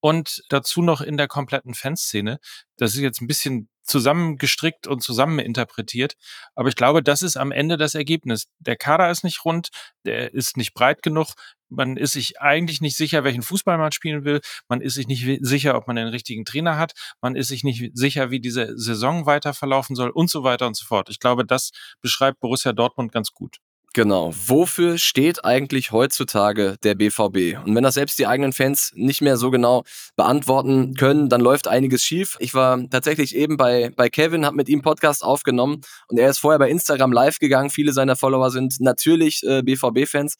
und 0.05 0.43
dazu 0.49 0.83
noch 0.83 1.01
in 1.01 1.17
der 1.17 1.27
kompletten 1.27 1.73
Fanszene. 1.73 2.37
Das 2.77 2.93
ist 2.93 2.99
jetzt 2.99 3.21
ein 3.21 3.27
bisschen 3.27 3.69
zusammengestrickt 3.81 4.85
und 4.85 5.01
zusammeninterpretiert. 5.01 6.13
Aber 6.53 6.69
ich 6.69 6.75
glaube, 6.75 7.01
das 7.01 7.23
ist 7.23 7.37
am 7.37 7.51
Ende 7.51 7.75
das 7.75 7.95
Ergebnis. 7.95 8.45
Der 8.59 8.75
Kader 8.75 9.09
ist 9.09 9.23
nicht 9.23 9.43
rund, 9.45 9.69
der 10.05 10.31
ist 10.31 10.57
nicht 10.57 10.75
breit 10.75 11.01
genug. 11.01 11.29
Man 11.69 11.97
ist 11.97 12.13
sich 12.13 12.39
eigentlich 12.39 12.81
nicht 12.81 12.95
sicher, 12.95 13.23
welchen 13.23 13.41
Fußball 13.41 13.79
man 13.79 13.91
spielen 13.93 14.25
will. 14.25 14.41
Man 14.69 14.79
ist 14.79 14.93
sich 14.93 15.07
nicht 15.07 15.25
sicher, 15.41 15.75
ob 15.75 15.87
man 15.87 15.95
den 15.95 16.09
richtigen 16.09 16.45
Trainer 16.45 16.77
hat. 16.77 16.93
Man 17.19 17.35
ist 17.35 17.47
sich 17.47 17.63
nicht 17.63 17.97
sicher, 17.97 18.29
wie 18.29 18.39
diese 18.39 18.77
Saison 18.77 19.25
weiter 19.25 19.55
verlaufen 19.55 19.95
soll 19.95 20.11
und 20.11 20.29
so 20.29 20.43
weiter 20.43 20.67
und 20.67 20.77
so 20.77 20.85
fort. 20.85 21.09
Ich 21.09 21.19
glaube, 21.19 21.47
das 21.47 21.71
beschreibt 21.99 22.39
Borussia 22.41 22.73
Dortmund 22.73 23.11
ganz 23.11 23.31
gut. 23.31 23.57
Genau. 23.95 24.33
Wofür 24.35 24.97
steht 24.97 25.45
eigentlich 25.45 25.93
heutzutage 25.93 26.75
der 26.83 26.95
BVB? 26.95 27.65
Und 27.65 27.75
wenn 27.75 27.83
das 27.83 27.93
selbst 27.93 28.19
die 28.19 28.27
eigenen 28.27 28.51
Fans 28.51 28.91
nicht 28.93 29.21
mehr 29.21 29.37
so 29.37 29.51
genau 29.51 29.85
beantworten 30.17 30.95
können, 30.95 31.29
dann 31.29 31.39
läuft 31.39 31.69
einiges 31.69 32.03
schief. 32.03 32.35
Ich 32.41 32.53
war 32.53 32.89
tatsächlich 32.89 33.37
eben 33.37 33.55
bei, 33.55 33.93
bei 33.95 34.09
Kevin, 34.09 34.45
habe 34.45 34.57
mit 34.57 34.67
ihm 34.67 34.81
Podcast 34.81 35.23
aufgenommen 35.23 35.79
und 36.09 36.17
er 36.17 36.29
ist 36.29 36.39
vorher 36.39 36.59
bei 36.59 36.69
Instagram 36.69 37.13
live 37.13 37.39
gegangen. 37.39 37.69
Viele 37.69 37.93
seiner 37.93 38.17
Follower 38.17 38.51
sind 38.51 38.81
natürlich 38.81 39.43
äh, 39.43 39.61
BVB-Fans. 39.63 40.35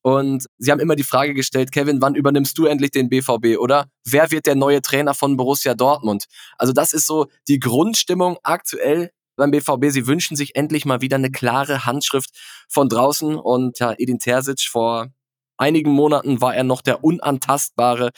Und 0.00 0.46
sie 0.56 0.70
haben 0.70 0.80
immer 0.80 0.96
die 0.96 1.02
Frage 1.02 1.34
gestellt, 1.34 1.72
Kevin, 1.72 2.00
wann 2.00 2.14
übernimmst 2.14 2.56
du 2.56 2.64
endlich 2.64 2.90
den 2.90 3.10
BVB? 3.10 3.58
Oder 3.58 3.86
wer 4.06 4.30
wird 4.30 4.46
der 4.46 4.54
neue 4.54 4.80
Trainer 4.80 5.12
von 5.12 5.36
Borussia 5.36 5.74
Dortmund? 5.74 6.24
Also 6.56 6.72
das 6.72 6.94
ist 6.94 7.06
so 7.06 7.26
die 7.48 7.58
Grundstimmung 7.58 8.38
aktuell 8.42 9.10
beim 9.36 9.50
BVB. 9.50 9.90
Sie 9.90 10.06
wünschen 10.06 10.36
sich 10.36 10.56
endlich 10.56 10.84
mal 10.84 11.00
wieder 11.00 11.16
eine 11.16 11.30
klare 11.30 11.86
Handschrift 11.86 12.30
von 12.68 12.88
draußen. 12.88 13.36
Und 13.36 13.78
ja, 13.78 13.94
Edin 13.96 14.18
Terzic 14.18 14.62
vor 14.68 15.08
einigen 15.56 15.90
Monaten 15.92 16.40
war 16.40 16.54
er 16.54 16.64
noch 16.64 16.82
der 16.82 17.04
Unantastbare. 17.04 18.10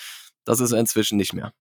Das 0.44 0.60
ist 0.60 0.72
er 0.72 0.80
inzwischen 0.80 1.16
nicht 1.16 1.32
mehr. 1.32 1.52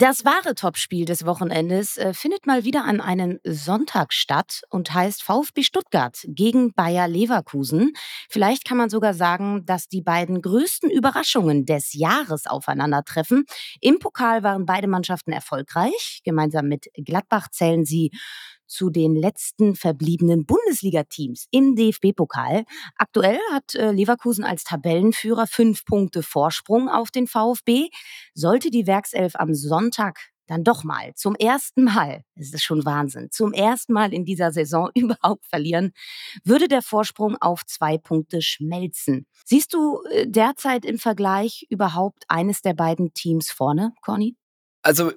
Das 0.00 0.24
wahre 0.24 0.54
Topspiel 0.54 1.04
des 1.04 1.26
Wochenendes 1.26 1.98
äh, 1.98 2.14
findet 2.14 2.46
mal 2.46 2.64
wieder 2.64 2.86
an 2.86 3.02
einem 3.02 3.38
Sonntag 3.44 4.14
statt 4.14 4.62
und 4.70 4.94
heißt 4.94 5.22
VfB 5.22 5.62
Stuttgart 5.62 6.18
gegen 6.26 6.72
Bayer 6.72 7.06
Leverkusen. 7.06 7.92
Vielleicht 8.30 8.64
kann 8.64 8.78
man 8.78 8.88
sogar 8.88 9.12
sagen, 9.12 9.66
dass 9.66 9.88
die 9.88 10.00
beiden 10.00 10.40
größten 10.40 10.88
Überraschungen 10.88 11.66
des 11.66 11.92
Jahres 11.92 12.46
aufeinandertreffen. 12.46 13.44
Im 13.82 13.98
Pokal 13.98 14.42
waren 14.42 14.64
beide 14.64 14.88
Mannschaften 14.88 15.32
erfolgreich. 15.32 16.22
Gemeinsam 16.24 16.68
mit 16.68 16.86
Gladbach 16.94 17.48
zählen 17.50 17.84
sie 17.84 18.10
zu 18.70 18.88
den 18.88 19.14
letzten 19.16 19.74
verbliebenen 19.74 20.46
Bundesliga-Teams 20.46 21.46
im 21.50 21.74
DFB-Pokal. 21.74 22.64
Aktuell 22.96 23.38
hat 23.52 23.74
äh, 23.74 23.90
Leverkusen 23.90 24.44
als 24.44 24.64
Tabellenführer 24.64 25.46
fünf 25.46 25.84
Punkte 25.84 26.22
Vorsprung 26.22 26.88
auf 26.88 27.10
den 27.10 27.26
VfB. 27.26 27.88
Sollte 28.34 28.70
die 28.70 28.86
Werkself 28.86 29.34
am 29.34 29.54
Sonntag 29.54 30.30
dann 30.46 30.64
doch 30.64 30.82
mal 30.82 31.14
zum 31.14 31.36
ersten 31.36 31.84
Mal, 31.84 32.24
es 32.34 32.52
ist 32.52 32.64
schon 32.64 32.84
Wahnsinn, 32.84 33.28
zum 33.30 33.52
ersten 33.52 33.92
Mal 33.92 34.12
in 34.12 34.24
dieser 34.24 34.50
Saison 34.50 34.90
überhaupt 34.94 35.46
verlieren, 35.46 35.92
würde 36.44 36.66
der 36.66 36.82
Vorsprung 36.82 37.36
auf 37.40 37.64
zwei 37.66 37.98
Punkte 37.98 38.42
schmelzen. 38.42 39.26
Siehst 39.44 39.72
du 39.74 40.02
äh, 40.10 40.26
derzeit 40.26 40.84
im 40.84 40.98
Vergleich 40.98 41.66
überhaupt 41.70 42.24
eines 42.28 42.62
der 42.62 42.74
beiden 42.74 43.14
Teams 43.14 43.50
vorne, 43.50 43.92
Conny? 44.02 44.36
Also 44.82 45.12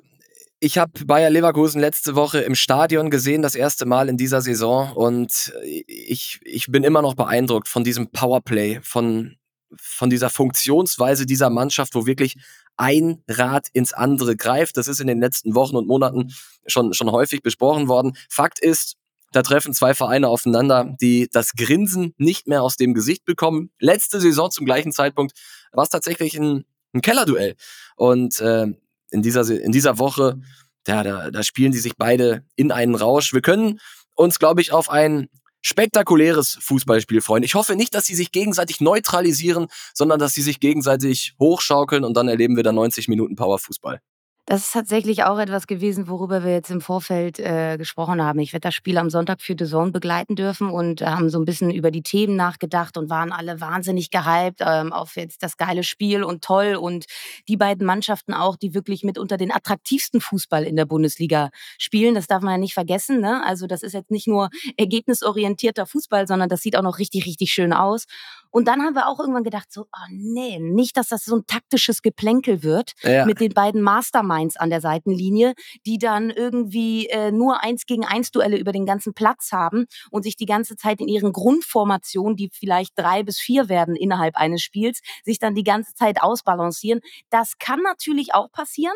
ich 0.64 0.78
habe 0.78 1.04
Bayer 1.06 1.30
Leverkusen 1.30 1.82
letzte 1.82 2.16
Woche 2.16 2.40
im 2.40 2.56
Stadion 2.56 3.10
gesehen, 3.10 3.42
das 3.42 3.54
erste 3.54 3.86
Mal 3.86 4.08
in 4.08 4.16
dieser 4.16 4.42
Saison. 4.42 4.94
Und 4.94 5.54
ich, 5.66 6.40
ich 6.46 6.68
bin 6.68 6.86
immer 6.86 7.02
noch 7.02 7.16
beeindruckt 7.16 7.68
von 7.68 7.84
diesem 7.84 8.12
Powerplay, 8.12 8.80
von, 8.82 9.36
von 9.76 10.10
dieser 10.10 10.30
Funktionsweise 10.30 11.26
dieser 11.26 11.50
Mannschaft, 11.50 11.96
wo 11.96 12.06
wirklich 12.06 12.38
ein 12.78 13.22
Rad 13.28 13.68
ins 13.74 13.92
andere 13.92 14.38
greift. 14.38 14.78
Das 14.78 14.88
ist 14.88 15.02
in 15.02 15.08
den 15.08 15.20
letzten 15.20 15.54
Wochen 15.54 15.76
und 15.76 15.86
Monaten 15.86 16.34
schon, 16.66 16.94
schon 16.94 17.12
häufig 17.12 17.42
besprochen 17.42 17.90
worden. 17.90 18.14
Fakt 18.30 18.60
ist, 18.60 18.96
da 19.34 19.42
treffen 19.42 19.74
zwei 19.74 19.94
Vereine 19.94 20.30
aufeinander, 20.30 20.96
die 21.02 21.28
das 21.30 21.54
Grinsen 21.58 22.14
nicht 22.18 22.48
mehr 22.48 22.64
aus 22.64 22.78
dem 22.78 22.94
Gesicht 22.94 23.26
bekommen. 23.26 23.70
Letzte 23.80 24.22
Saison 24.22 24.50
zum 24.50 24.66
gleichen 24.66 24.94
Zeitpunkt 24.94 25.34
war 25.74 25.84
es 25.84 25.90
tatsächlich 25.90 26.38
ein, 26.38 26.64
ein 26.94 27.02
Kellerduell. 27.02 27.58
Und 27.98 28.40
äh, 28.40 28.68
in 29.14 29.22
dieser, 29.22 29.50
in 29.50 29.72
dieser 29.72 30.00
Woche, 30.00 30.40
ja, 30.88 31.04
da, 31.04 31.32
da 31.32 31.44
spielen 31.44 31.72
sie 31.72 31.80
sich 31.80 31.94
beide 31.98 32.44
in 32.56 32.72
einen 32.72 32.96
Rausch. 32.96 33.34
Wir 33.34 33.42
können 33.42 33.80
uns, 34.16 34.40
glaube 34.40 34.62
ich, 34.62 34.72
auf 34.74 34.90
ein 34.90 35.30
spektakuläres 35.62 36.58
Fußballspiel 36.62 37.22
freuen. 37.22 37.44
Ich 37.44 37.56
hoffe 37.56 37.76
nicht, 37.76 37.96
dass 37.96 38.06
sie 38.06 38.16
sich 38.16 38.32
gegenseitig 38.32 38.82
neutralisieren, 38.82 39.68
sondern 39.94 40.20
dass 40.20 40.34
sie 40.34 40.42
sich 40.42 40.60
gegenseitig 40.60 41.36
hochschaukeln 41.40 42.04
und 42.04 42.18
dann 42.18 42.28
erleben 42.28 42.58
wir 42.58 42.64
da 42.64 42.74
90 42.74 43.08
Minuten 43.08 43.36
Powerfußball. 43.36 44.02
Das 44.46 44.66
ist 44.66 44.74
tatsächlich 44.74 45.24
auch 45.24 45.40
etwas 45.40 45.68
gewesen, 45.68 46.10
worüber 46.10 46.44
wir 46.44 46.52
jetzt 46.52 46.70
im 46.70 46.82
Vorfeld 46.82 47.40
äh, 47.40 47.78
gesprochen 47.78 48.22
haben. 48.22 48.40
Ich 48.40 48.52
werde 48.52 48.68
das 48.68 48.76
Spiel 48.76 48.98
am 48.98 49.10
Sonntag 49.10 49.42
für 49.42 49.56
The 49.58 49.66
Zone 49.66 49.92
begleiten 49.92 50.36
dürfen 50.36 50.70
und 50.70 51.02
haben 51.02 51.30
so 51.30 51.40
ein 51.40 51.46
bisschen 51.46 51.72
über 51.72 51.92
die 51.92 52.02
Themen 52.02 52.36
nachgedacht 52.36 52.98
und 52.98 53.10
waren 53.10 53.32
alle 53.32 53.62
wahnsinnig 53.62 54.12
gehypt 54.12 54.60
ähm, 54.60 54.92
auf 54.92 55.16
jetzt 55.16 55.44
das 55.44 55.56
geile 55.56 55.84
Spiel 55.84 56.26
und 56.26 56.44
toll 56.44 56.76
und 56.76 57.06
die 57.48 57.56
beiden 57.56 57.86
Mannschaften 57.86 58.34
auch, 58.34 58.58
die 58.58 58.74
wirklich 58.74 59.06
mit 59.06 59.18
unter 59.18 59.38
den 59.38 59.50
attraktivsten 59.50 60.20
Fußball 60.20 60.66
in 60.66 60.76
der 60.76 60.86
Bundesliga 60.86 61.50
spielen. 61.78 62.14
Das 62.14 62.28
darf 62.28 62.42
man 62.42 62.52
ja 62.52 62.58
nicht 62.58 62.74
vergessen. 62.74 63.22
Ne? 63.22 63.42
Also 63.46 63.66
das 63.66 63.82
ist 63.82 63.94
jetzt 63.94 64.12
nicht 64.12 64.28
nur 64.28 64.50
ergebnisorientierter 64.76 65.86
Fußball, 65.86 66.28
sondern 66.28 66.50
das 66.50 66.60
sieht 66.60 66.76
auch 66.76 66.84
noch 66.84 67.00
richtig, 67.00 67.26
richtig 67.26 67.54
schön 67.54 67.72
aus. 67.72 68.08
Und 68.50 68.68
dann 68.68 68.82
haben 68.84 68.94
wir 68.94 69.08
auch 69.08 69.20
irgendwann 69.20 69.44
gedacht, 69.44 69.72
so, 69.72 69.88
oh 69.92 70.08
nee, 70.12 70.60
nicht, 70.60 70.96
dass 70.98 71.08
das 71.08 71.26
so 71.26 71.38
ein 71.38 71.48
taktisches 71.48 72.04
Geplänkel 72.04 72.62
wird 72.62 72.92
ja. 73.02 73.26
mit 73.26 73.40
den 73.40 73.54
beiden 73.54 73.82
Masterminds 73.82 74.33
an 74.60 74.70
der 74.70 74.82
Seitenlinie, 74.82 75.54
die 75.86 75.98
dann 75.98 76.30
irgendwie 76.30 77.08
äh, 77.08 77.32
nur 77.32 77.64
eins 77.64 77.86
gegen 77.86 78.06
eins 78.06 78.32
Duelle 78.32 78.58
über 78.58 78.72
den 78.72 78.86
ganzen 78.86 79.14
Platz 79.14 79.52
haben 79.52 79.86
und 80.12 80.24
sich 80.24 80.36
die 80.36 80.46
ganze 80.46 80.76
Zeit 80.76 81.02
in 81.02 81.08
ihren 81.08 81.34
Grundformationen, 81.34 82.36
die 82.36 82.50
vielleicht 82.52 82.94
drei 82.98 83.24
bis 83.24 83.40
vier 83.40 83.70
werden 83.70 83.96
innerhalb 83.96 84.36
eines 84.36 84.62
Spiels, 84.62 85.02
sich 85.24 85.40
dann 85.40 85.56
die 85.56 85.64
ganze 85.64 85.94
Zeit 85.94 86.22
ausbalancieren. 86.22 87.02
Das 87.30 87.58
kann 87.58 87.82
natürlich 87.82 88.34
auch 88.34 88.52
passieren. 88.52 88.96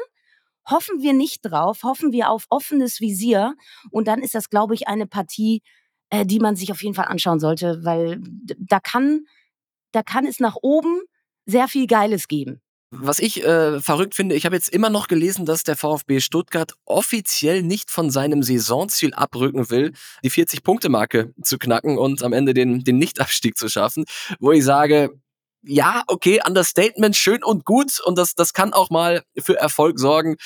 Hoffen 0.69 1.02
wir 1.02 1.13
nicht 1.13 1.41
drauf, 1.41 1.84
hoffen 1.84 2.12
wir 2.12 2.30
auf 2.30 2.45
offenes 2.50 3.00
Visier. 3.00 3.56
Und 3.91 4.08
dann 4.08 4.21
ist 4.21 4.36
das, 4.36 4.50
glaube 4.50 4.73
ich, 4.73 4.88
eine 4.88 5.08
Partie, 5.08 5.62
äh, 6.10 6.26
die 6.26 6.39
man 6.39 6.56
sich 6.56 6.71
auf 6.71 6.84
jeden 6.84 6.95
Fall 6.95 7.06
anschauen 7.06 7.39
sollte, 7.39 7.80
weil 7.84 8.21
da 8.58 8.80
kann 8.80 9.26
da 9.91 10.04
kann 10.04 10.26
es 10.26 10.39
nach 10.39 10.56
oben 10.62 11.02
sehr 11.45 11.67
viel 11.67 11.88
Geiles 11.88 12.28
geben. 12.28 12.62
Was 12.89 13.19
ich 13.19 13.43
äh, 13.43 13.82
verrückt 13.82 14.15
finde, 14.15 14.36
ich 14.36 14.45
habe 14.45 14.56
jetzt 14.56 14.69
immer 14.69 14.89
noch 14.89 15.10
gelesen, 15.10 15.45
dass 15.45 15.63
der 15.63 15.76
VfB 15.76 16.21
Stuttgart 16.21 16.73
offiziell 16.86 17.62
nicht 17.62 17.91
von 17.91 18.10
seinem 18.10 18.43
Saisonziel 18.43 19.13
abrücken 19.13 19.69
will, 19.69 19.91
die 20.23 20.32
40-Punkte-Marke 20.32 21.34
zu 21.41 21.58
knacken 21.58 21.97
und 21.97 22.23
am 22.23 22.32
Ende 22.32 22.54
den, 22.54 22.86
den 22.86 22.97
Nichtabstieg 22.97 23.58
zu 23.58 23.67
schaffen, 23.67 24.06
wo 24.39 24.54
ich 24.54 24.63
sage, 24.63 25.10
ja, 25.63 26.04
okay, 26.08 26.39
Understatement, 26.47 27.17
schön 27.17 27.43
und 27.43 27.65
gut 27.65 28.00
und 28.06 28.17
das, 28.17 28.36
das 28.36 28.54
kann 28.54 28.71
auch 28.71 28.89
mal 28.89 29.23
für 29.38 29.58
Erfolg 29.58 30.00
sorgen. 30.00 30.38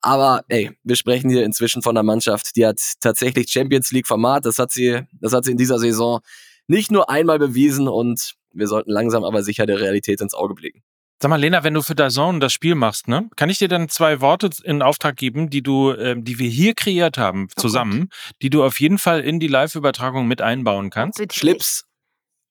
Aber 0.00 0.44
ey, 0.48 0.70
wir 0.84 0.94
sprechen 0.94 1.30
hier 1.30 1.44
inzwischen 1.44 1.82
von 1.82 1.96
einer 1.96 2.04
Mannschaft, 2.04 2.54
die 2.54 2.64
hat 2.64 2.80
tatsächlich 3.00 3.50
Champions 3.50 3.90
League 3.90 4.06
Format, 4.06 4.46
das 4.46 4.60
hat 4.60 4.70
sie, 4.70 5.00
das 5.20 5.32
hat 5.32 5.44
sie 5.44 5.50
in 5.50 5.56
dieser 5.56 5.80
Saison 5.80 6.20
nicht 6.68 6.92
nur 6.92 7.10
einmal 7.10 7.40
bewiesen 7.40 7.88
und 7.88 8.34
wir 8.52 8.68
sollten 8.68 8.90
langsam 8.92 9.24
aber 9.24 9.42
sicher 9.42 9.66
der 9.66 9.80
Realität 9.80 10.20
ins 10.20 10.34
Auge 10.34 10.54
blicken. 10.54 10.82
Sag 11.22 11.28
mal, 11.28 11.36
Lena, 11.36 11.62
wenn 11.62 11.74
du 11.74 11.82
für 11.82 11.94
Dazone 11.94 12.40
das 12.40 12.52
Spiel 12.52 12.74
machst, 12.74 13.06
ne, 13.06 13.30
kann 13.36 13.48
ich 13.48 13.58
dir 13.58 13.68
dann 13.68 13.88
zwei 13.88 14.20
Worte 14.20 14.50
in 14.64 14.82
Auftrag 14.82 15.14
geben, 15.14 15.50
die 15.50 15.62
du, 15.62 15.92
äh, 15.92 16.16
die 16.18 16.40
wir 16.40 16.50
hier 16.50 16.74
kreiert 16.74 17.16
haben, 17.16 17.46
oh 17.48 17.60
zusammen, 17.60 18.08
oh 18.10 18.30
die 18.42 18.50
du 18.50 18.64
auf 18.64 18.80
jeden 18.80 18.98
Fall 18.98 19.20
in 19.20 19.38
die 19.38 19.46
Live-Übertragung 19.46 20.26
mit 20.26 20.42
einbauen 20.42 20.90
kannst? 20.90 21.22
Schlips. 21.32 21.84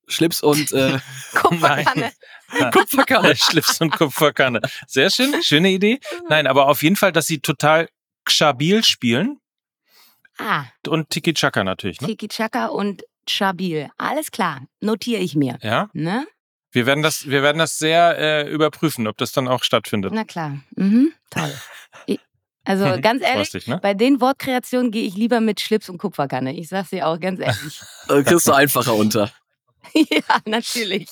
Schlips 0.08 0.42
und 0.42 0.72
äh, 0.72 1.00
Kupferkanne. 1.34 2.14
Kupferkanne. 2.72 3.36
Schlips 3.36 3.82
und 3.82 3.92
Kupferkanne. 3.92 4.62
Sehr 4.88 5.10
schön, 5.10 5.44
schöne 5.44 5.70
Idee. 5.70 6.00
Nein, 6.30 6.48
aber 6.48 6.70
auf 6.70 6.82
jeden 6.82 6.96
Fall, 6.96 7.12
dass 7.12 7.28
sie 7.28 7.42
total 7.42 7.90
stabil 8.26 8.86
spielen. 8.86 9.40
Ah. 10.38 10.64
Und 10.88 11.10
Tiki 11.10 11.34
Chaka 11.34 11.66
natürlich, 11.66 12.00
ne? 12.00 12.08
Tiki 12.08 12.30
Chaka 12.30 12.68
und 12.68 13.04
Stabil. 13.28 13.90
Alles 13.98 14.32
klar. 14.32 14.62
Notiere 14.80 15.22
ich 15.22 15.36
mir. 15.36 15.60
Ja. 15.62 15.90
Ne? 15.92 16.26
Wir 16.72 16.86
werden 16.86 17.04
das, 17.04 17.28
wir 17.28 17.44
werden 17.44 17.58
das 17.58 17.78
sehr 17.78 18.18
äh, 18.18 18.50
überprüfen, 18.50 19.08
ob 19.08 19.18
das 19.18 19.32
dann 19.34 19.48
auch 19.48 19.64
stattfindet. 19.64 20.14
Na 20.14 20.24
klar. 20.24 20.58
Mhm, 20.76 21.12
toll. 21.30 21.54
Also 22.64 22.86
ganz 23.02 23.24
ehrlich, 23.24 23.54
Lustig, 23.54 23.68
ne? 23.68 23.80
bei 23.82 23.94
den 23.94 24.22
Wortkreationen 24.22 24.92
gehe 24.92 25.04
ich 25.04 25.16
lieber 25.16 25.42
mit 25.42 25.60
Schlips 25.60 25.90
und 25.90 25.98
Kupferkanne. 25.98 26.54
Ich 26.54 26.70
sag's 26.70 26.92
dir 26.92 27.08
auch 27.08 27.20
ganz 27.20 27.40
ehrlich. 27.40 27.82
Da 28.08 28.22
kriegst 28.24 28.48
du 28.48 28.54
einfacher 28.54 28.96
unter. 28.96 29.32
ja, 29.94 30.40
natürlich. 30.46 31.10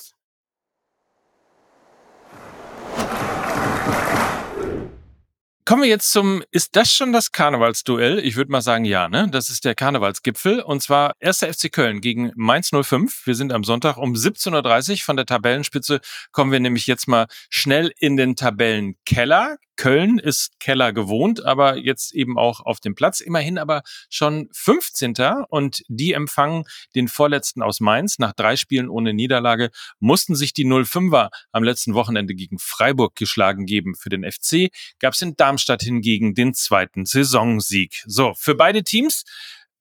Kommen 5.70 5.84
wir 5.84 5.90
jetzt 5.90 6.12
zum, 6.12 6.42
ist 6.50 6.76
das 6.76 6.92
schon 6.92 7.14
das 7.14 7.32
Karnevalsduell? 7.32 8.18
Ich 8.26 8.36
würde 8.38 8.52
mal 8.52 8.64
sagen, 8.64 8.86
ja, 8.86 9.08
ne? 9.08 9.28
Das 9.32 9.52
ist 9.52 9.66
der 9.66 9.76
Karnevalsgipfel. 9.76 10.62
Und 10.62 10.82
zwar 10.82 11.14
1. 11.22 11.42
FC 11.42 11.72
Köln 11.72 12.02
gegen 12.02 12.32
Mainz 12.34 12.72
05. 12.72 13.28
Wir 13.28 13.36
sind 13.36 13.54
am 13.54 13.64
Sonntag 13.64 13.98
um 13.98 14.14
17.30 14.14 14.92
Uhr. 14.94 14.98
Von 14.98 15.16
der 15.16 15.28
Tabellenspitze 15.28 16.00
kommen 16.32 16.52
wir 16.52 16.60
nämlich 16.60 16.88
jetzt 16.88 17.08
mal 17.08 17.28
schnell 17.52 17.94
in 18.00 18.18
den 18.18 18.36
Tabellenkeller. 18.36 19.58
Köln 19.80 20.20
ist 20.20 20.60
Keller 20.60 20.92
gewohnt, 20.92 21.46
aber 21.46 21.78
jetzt 21.78 22.14
eben 22.14 22.38
auch 22.38 22.60
auf 22.60 22.82
dem 22.82 22.96
Platz. 22.96 23.22
Immerhin 23.22 23.58
aber 23.58 23.82
schon 24.10 24.50
15. 24.52 25.14
Und 25.48 25.84
die 25.88 26.12
empfangen 26.12 26.66
den 26.96 27.08
Vorletzten 27.08 27.62
aus 27.62 27.80
Mainz. 27.80 28.20
Nach 28.20 28.34
drei 28.34 28.58
Spielen 28.58 28.90
ohne 28.90 29.14
Niederlage 29.14 29.70
mussten 30.02 30.36
sich 30.36 30.52
die 30.52 30.66
05er 30.66 31.30
am 31.54 31.64
letzten 31.64 31.94
Wochenende 31.94 32.36
gegen 32.36 32.60
Freiburg 32.60 33.16
geschlagen 33.16 33.66
geben. 33.66 33.96
Für 33.96 34.10
den 34.10 34.30
FC 34.30 34.68
gab 35.00 35.14
es 35.14 35.22
in 35.22 35.38
Darmstadt 35.38 35.82
hingegen 35.82 36.34
den 36.34 36.54
zweiten 36.54 37.06
Saisonsieg. 37.06 38.04
So, 38.06 38.34
für 38.36 38.56
beide 38.56 38.84
Teams 38.84 39.24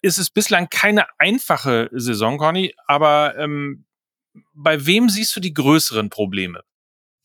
ist 0.00 0.18
es 0.18 0.30
bislang 0.30 0.68
keine 0.70 1.06
einfache 1.18 1.90
Saison, 1.92 2.38
Conny, 2.38 2.72
aber 2.86 3.36
ähm, 3.36 3.84
bei 4.54 4.86
wem 4.86 5.08
siehst 5.08 5.34
du 5.34 5.40
die 5.40 5.54
größeren 5.54 6.08
Probleme? 6.08 6.62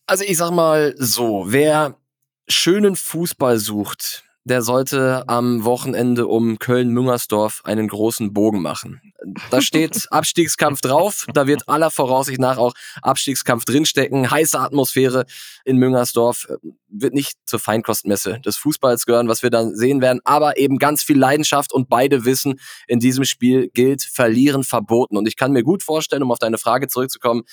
Also 0.08 0.24
ich 0.24 0.38
sag 0.38 0.50
mal 0.50 0.96
so, 0.98 1.46
wer 1.52 2.00
schönen 2.48 2.96
Fußball 2.96 3.58
sucht, 3.60 4.24
der 4.46 4.62
sollte 4.62 5.24
am 5.28 5.64
Wochenende 5.64 6.28
um 6.28 6.60
Köln-Müngersdorf 6.60 7.62
einen 7.64 7.88
großen 7.88 8.34
Bogen 8.34 8.62
machen. 8.62 9.02
Da 9.50 9.62
steht 9.62 10.08
Abstiegskampf 10.12 10.82
drauf, 10.82 11.26
da 11.34 11.48
wird 11.48 11.70
aller 11.70 11.90
Voraussicht 11.90 12.40
nach 12.40 12.58
auch 12.58 12.74
Abstiegskampf 13.02 13.64
drinstecken. 13.64 14.30
Heiße 14.30 14.60
Atmosphäre 14.60 15.26
in 15.64 15.78
Müngersdorf 15.78 16.48
äh, 16.50 16.58
wird 16.90 17.14
nicht 17.14 17.38
zur 17.46 17.60
Feinkostmesse 17.60 18.42
des 18.42 18.58
Fußballs 18.58 19.06
gehören, 19.06 19.30
was 19.30 19.44
wir 19.44 19.50
dann 19.50 19.76
sehen 19.76 20.02
werden, 20.02 20.20
aber 20.26 20.58
eben 20.58 20.78
ganz 20.78 21.04
viel 21.04 21.18
Leidenschaft 21.18 21.72
und 21.72 21.88
beide 21.88 22.26
wissen, 22.26 22.60
in 22.88 23.00
diesem 23.00 23.24
Spiel 23.24 23.70
gilt 23.70 24.04
verlieren 24.04 24.66
verboten. 24.66 25.16
Und 25.16 25.26
ich 25.26 25.38
kann 25.38 25.54
mir 25.54 25.64
gut 25.64 25.84
vorstellen, 25.84 26.24
um 26.24 26.32
auf 26.32 26.40
deine 26.40 26.58
Frage 26.58 26.90
zurückzukommen, 26.90 27.44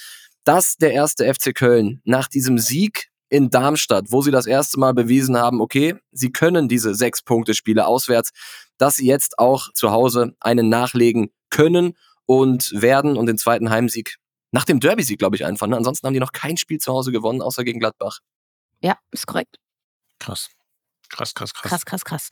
dass 0.42 0.76
der 0.76 0.92
erste 0.92 1.32
FC 1.32 1.54
Köln 1.54 2.00
nach 2.04 2.26
diesem 2.26 2.58
Sieg 2.58 3.09
in 3.30 3.48
Darmstadt, 3.48 4.06
wo 4.08 4.20
sie 4.22 4.30
das 4.30 4.46
erste 4.46 4.78
Mal 4.78 4.92
bewiesen 4.92 5.36
haben, 5.38 5.60
okay, 5.60 5.96
sie 6.12 6.30
können 6.30 6.68
diese 6.68 6.94
sechs 6.94 7.22
Punkte 7.22 7.54
Spiele 7.54 7.86
auswärts, 7.86 8.30
dass 8.76 8.96
sie 8.96 9.06
jetzt 9.06 9.38
auch 9.38 9.72
zu 9.72 9.90
Hause 9.90 10.34
einen 10.40 10.68
nachlegen 10.68 11.30
können 11.48 11.96
und 12.26 12.72
werden 12.74 13.16
und 13.16 13.26
den 13.26 13.38
zweiten 13.38 13.70
Heimsieg 13.70 14.16
nach 14.52 14.64
dem 14.64 14.80
Derby-Sieg, 14.80 15.18
glaube 15.18 15.36
ich, 15.36 15.44
einfach. 15.44 15.68
Ne? 15.68 15.76
Ansonsten 15.76 16.06
haben 16.06 16.14
die 16.14 16.20
noch 16.20 16.32
kein 16.32 16.56
Spiel 16.56 16.78
zu 16.78 16.92
Hause 16.92 17.12
gewonnen, 17.12 17.40
außer 17.40 17.62
gegen 17.62 17.78
Gladbach. 17.78 18.18
Ja, 18.80 18.98
ist 19.12 19.26
korrekt. 19.26 19.56
Krass. 20.18 20.50
Krass, 21.08 21.34
krass, 21.34 21.54
krass. 21.54 21.70
Krass, 21.70 21.84
krass, 21.84 22.04
krass. 22.04 22.28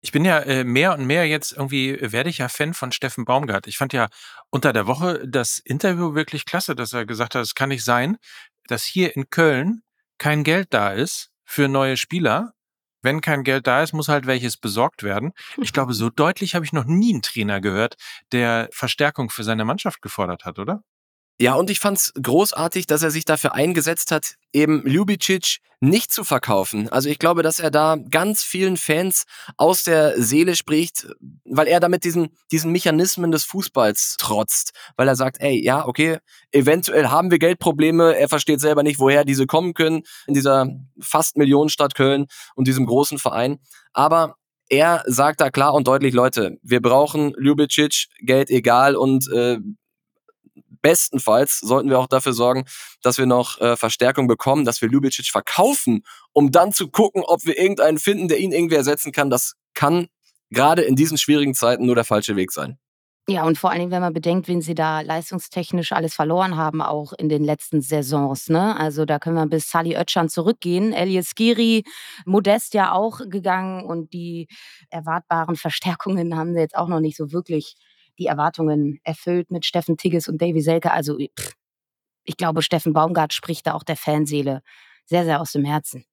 Ich 0.00 0.10
bin 0.10 0.24
ja 0.24 0.40
äh, 0.40 0.64
mehr 0.64 0.94
und 0.94 1.06
mehr 1.06 1.28
jetzt 1.28 1.52
irgendwie, 1.52 1.96
werde 2.00 2.28
ich 2.28 2.38
ja 2.38 2.48
Fan 2.48 2.74
von 2.74 2.90
Steffen 2.90 3.24
Baumgart. 3.24 3.66
Ich 3.68 3.78
fand 3.78 3.92
ja 3.92 4.08
unter 4.50 4.72
der 4.72 4.86
Woche 4.86 5.22
das 5.28 5.58
Interview 5.58 6.14
wirklich 6.14 6.44
klasse, 6.44 6.74
dass 6.74 6.92
er 6.92 7.06
gesagt 7.06 7.34
hat, 7.34 7.42
es 7.42 7.54
kann 7.54 7.68
nicht 7.68 7.84
sein, 7.84 8.16
dass 8.68 8.84
hier 8.84 9.16
in 9.16 9.30
Köln 9.30 9.82
kein 10.18 10.44
Geld 10.44 10.68
da 10.70 10.92
ist 10.92 11.30
für 11.44 11.68
neue 11.68 11.96
Spieler. 11.96 12.52
Wenn 13.02 13.20
kein 13.20 13.42
Geld 13.42 13.66
da 13.66 13.82
ist, 13.82 13.92
muss 13.92 14.08
halt 14.08 14.26
welches 14.26 14.56
besorgt 14.56 15.02
werden. 15.02 15.32
Ich 15.60 15.72
glaube, 15.72 15.92
so 15.94 16.08
deutlich 16.10 16.54
habe 16.54 16.64
ich 16.64 16.72
noch 16.72 16.84
nie 16.84 17.12
einen 17.12 17.22
Trainer 17.22 17.60
gehört, 17.60 17.96
der 18.30 18.68
Verstärkung 18.72 19.30
für 19.30 19.42
seine 19.44 19.64
Mannschaft 19.64 20.02
gefordert 20.02 20.44
hat, 20.44 20.58
oder? 20.58 20.82
Ja, 21.42 21.54
und 21.54 21.70
ich 21.70 21.80
fand's 21.80 22.12
großartig, 22.22 22.86
dass 22.86 23.02
er 23.02 23.10
sich 23.10 23.24
dafür 23.24 23.52
eingesetzt 23.52 24.12
hat, 24.12 24.36
eben 24.52 24.86
Ljubicic 24.86 25.56
nicht 25.80 26.12
zu 26.12 26.22
verkaufen. 26.22 26.88
Also 26.90 27.08
ich 27.08 27.18
glaube, 27.18 27.42
dass 27.42 27.58
er 27.58 27.72
da 27.72 27.96
ganz 27.96 28.44
vielen 28.44 28.76
Fans 28.76 29.24
aus 29.56 29.82
der 29.82 30.22
Seele 30.22 30.54
spricht, 30.54 31.08
weil 31.44 31.66
er 31.66 31.80
damit 31.80 32.04
diesen, 32.04 32.28
diesen 32.52 32.70
Mechanismen 32.70 33.32
des 33.32 33.42
Fußballs 33.42 34.18
trotzt. 34.20 34.70
Weil 34.94 35.08
er 35.08 35.16
sagt, 35.16 35.40
ey, 35.40 35.60
ja, 35.60 35.84
okay, 35.84 36.18
eventuell 36.52 37.08
haben 37.08 37.32
wir 37.32 37.40
Geldprobleme. 37.40 38.16
Er 38.16 38.28
versteht 38.28 38.60
selber 38.60 38.84
nicht, 38.84 39.00
woher 39.00 39.24
diese 39.24 39.46
kommen 39.46 39.74
können 39.74 40.04
in 40.28 40.34
dieser 40.34 40.68
fast 41.00 41.36
Millionenstadt 41.36 41.96
Köln 41.96 42.26
und 42.54 42.68
diesem 42.68 42.86
großen 42.86 43.18
Verein. 43.18 43.58
Aber 43.92 44.36
er 44.68 45.02
sagt 45.06 45.40
da 45.40 45.50
klar 45.50 45.74
und 45.74 45.88
deutlich, 45.88 46.14
Leute, 46.14 46.58
wir 46.62 46.80
brauchen 46.80 47.34
Ljubicic, 47.36 48.06
Geld 48.20 48.48
egal 48.48 48.94
und 48.94 49.28
äh, 49.32 49.58
bestenfalls 50.82 51.60
sollten 51.60 51.88
wir 51.88 51.98
auch 51.98 52.06
dafür 52.06 52.32
sorgen, 52.32 52.64
dass 53.02 53.18
wir 53.18 53.26
noch 53.26 53.60
äh, 53.60 53.76
Verstärkung 53.76 54.26
bekommen, 54.26 54.64
dass 54.64 54.82
wir 54.82 54.90
Ljubicic 54.90 55.30
verkaufen, 55.30 56.02
um 56.32 56.50
dann 56.50 56.72
zu 56.72 56.88
gucken, 56.88 57.22
ob 57.24 57.44
wir 57.46 57.58
irgendeinen 57.58 57.98
finden, 57.98 58.28
der 58.28 58.38
ihn 58.38 58.52
irgendwie 58.52 58.76
ersetzen 58.76 59.12
kann. 59.12 59.30
Das 59.30 59.54
kann 59.74 60.08
gerade 60.50 60.82
in 60.82 60.96
diesen 60.96 61.16
schwierigen 61.16 61.54
Zeiten 61.54 61.86
nur 61.86 61.94
der 61.94 62.04
falsche 62.04 62.36
Weg 62.36 62.52
sein. 62.52 62.78
Ja, 63.28 63.44
und 63.44 63.56
vor 63.56 63.70
allen 63.70 63.78
Dingen, 63.78 63.92
wenn 63.92 64.00
man 64.00 64.12
bedenkt, 64.12 64.48
wen 64.48 64.62
sie 64.62 64.74
da 64.74 65.00
leistungstechnisch 65.00 65.92
alles 65.92 66.12
verloren 66.12 66.56
haben, 66.56 66.82
auch 66.82 67.12
in 67.12 67.28
den 67.28 67.44
letzten 67.44 67.80
Saisons. 67.80 68.48
Ne? 68.48 68.76
Also 68.76 69.04
da 69.04 69.20
können 69.20 69.36
wir 69.36 69.46
bis 69.46 69.70
Sally 69.70 69.96
Oetschan 69.96 70.28
zurückgehen. 70.28 70.92
Elias 70.92 71.36
Giri, 71.36 71.84
Modest 72.26 72.74
ja 72.74 72.90
auch 72.90 73.20
gegangen 73.28 73.84
und 73.84 74.12
die 74.12 74.48
erwartbaren 74.90 75.54
Verstärkungen 75.54 76.36
haben 76.36 76.52
sie 76.52 76.60
jetzt 76.60 76.76
auch 76.76 76.88
noch 76.88 76.98
nicht 76.98 77.16
so 77.16 77.30
wirklich 77.30 77.76
die 78.18 78.26
Erwartungen 78.26 79.00
erfüllt 79.04 79.50
mit 79.50 79.64
Steffen 79.64 79.96
Tigges 79.96 80.28
und 80.28 80.40
Davy 80.40 80.60
Selke. 80.60 80.92
Also 80.92 81.18
pff, 81.18 81.54
ich 82.24 82.36
glaube, 82.36 82.62
Steffen 82.62 82.92
Baumgart 82.92 83.32
spricht 83.32 83.66
da 83.66 83.74
auch 83.74 83.82
der 83.82 83.96
Fanseele 83.96 84.62
sehr, 85.04 85.24
sehr 85.24 85.40
aus 85.40 85.52
dem 85.52 85.64
Herzen. 85.64 86.04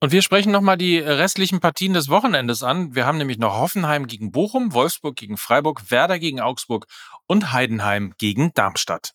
Und 0.00 0.12
wir 0.12 0.20
sprechen 0.20 0.52
nochmal 0.52 0.76
die 0.76 0.98
restlichen 0.98 1.60
Partien 1.60 1.94
des 1.94 2.10
Wochenendes 2.10 2.62
an. 2.62 2.94
Wir 2.94 3.06
haben 3.06 3.16
nämlich 3.16 3.38
noch 3.38 3.58
Hoffenheim 3.58 4.06
gegen 4.06 4.32
Bochum, 4.32 4.74
Wolfsburg 4.74 5.16
gegen 5.16 5.38
Freiburg, 5.38 5.90
Werder 5.90 6.18
gegen 6.18 6.40
Augsburg 6.40 6.86
und 7.26 7.52
Heidenheim 7.52 8.12
gegen 8.18 8.52
Darmstadt. 8.52 9.14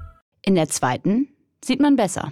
In 0.43 0.55
der 0.55 0.69
zweiten 0.69 1.29
sieht 1.63 1.79
man 1.79 1.95
besser. 1.95 2.31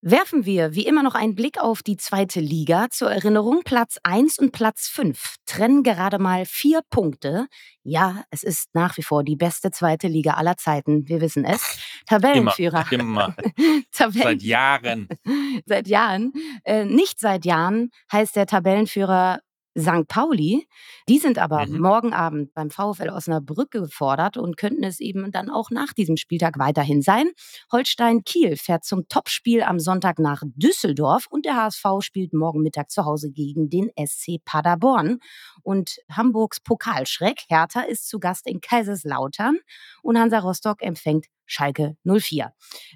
Werfen 0.00 0.46
wir 0.46 0.74
wie 0.74 0.86
immer 0.86 1.02
noch 1.02 1.14
einen 1.14 1.34
Blick 1.34 1.60
auf 1.60 1.82
die 1.82 1.96
zweite 1.96 2.40
Liga. 2.40 2.86
Zur 2.90 3.10
Erinnerung, 3.10 3.62
Platz 3.64 3.98
1 4.04 4.38
und 4.38 4.52
Platz 4.52 4.88
5 4.88 5.36
trennen 5.44 5.82
gerade 5.82 6.18
mal 6.18 6.44
vier 6.46 6.82
Punkte. 6.88 7.46
Ja, 7.82 8.22
es 8.30 8.42
ist 8.42 8.68
nach 8.74 8.96
wie 8.96 9.02
vor 9.02 9.24
die 9.24 9.36
beste 9.36 9.70
zweite 9.70 10.06
Liga 10.06 10.34
aller 10.34 10.56
Zeiten. 10.56 11.08
Wir 11.08 11.20
wissen 11.20 11.44
es. 11.44 11.78
Tabellenführer. 12.06 12.86
Immer. 12.90 13.34
immer. 13.36 13.36
Tabellen 13.92 14.38
seit 14.38 14.42
Jahren. 14.42 15.08
seit 15.66 15.88
Jahren. 15.88 16.32
Äh, 16.64 16.84
nicht 16.84 17.18
seit 17.18 17.44
Jahren 17.44 17.90
heißt 18.12 18.36
der 18.36 18.46
Tabellenführer 18.46 19.40
St. 19.76 20.06
Pauli. 20.08 20.66
Die 21.08 21.18
sind 21.18 21.38
aber 21.38 21.66
mhm. 21.66 21.80
morgen 21.80 22.12
Abend 22.12 22.54
beim 22.54 22.70
VfL 22.70 23.10
Osnabrück 23.10 23.70
gefordert 23.70 24.36
und 24.36 24.56
könnten 24.56 24.84
es 24.84 25.00
eben 25.00 25.30
dann 25.30 25.50
auch 25.50 25.70
nach 25.70 25.92
diesem 25.92 26.16
Spieltag 26.16 26.58
weiterhin 26.58 27.02
sein. 27.02 27.30
Holstein 27.72 28.24
Kiel 28.24 28.56
fährt 28.56 28.84
zum 28.84 29.08
Topspiel 29.08 29.62
am 29.62 29.78
Sonntag 29.78 30.18
nach 30.18 30.42
Düsseldorf 30.44 31.26
und 31.28 31.44
der 31.44 31.56
HSV 31.56 31.84
spielt 32.00 32.32
morgen 32.32 32.62
Mittag 32.62 32.90
zu 32.90 33.04
Hause 33.04 33.30
gegen 33.30 33.70
den 33.70 33.90
SC 33.98 34.44
Paderborn. 34.44 35.18
Und 35.62 35.96
Hamburgs 36.10 36.60
Pokalschreck 36.60 37.40
Hertha 37.48 37.80
ist 37.80 38.08
zu 38.08 38.18
Gast 38.18 38.46
in 38.46 38.60
Kaiserslautern 38.60 39.58
und 40.02 40.18
Hansa 40.18 40.38
Rostock 40.38 40.82
empfängt 40.82 41.26
Schalke 41.46 41.96
04. 42.04 42.52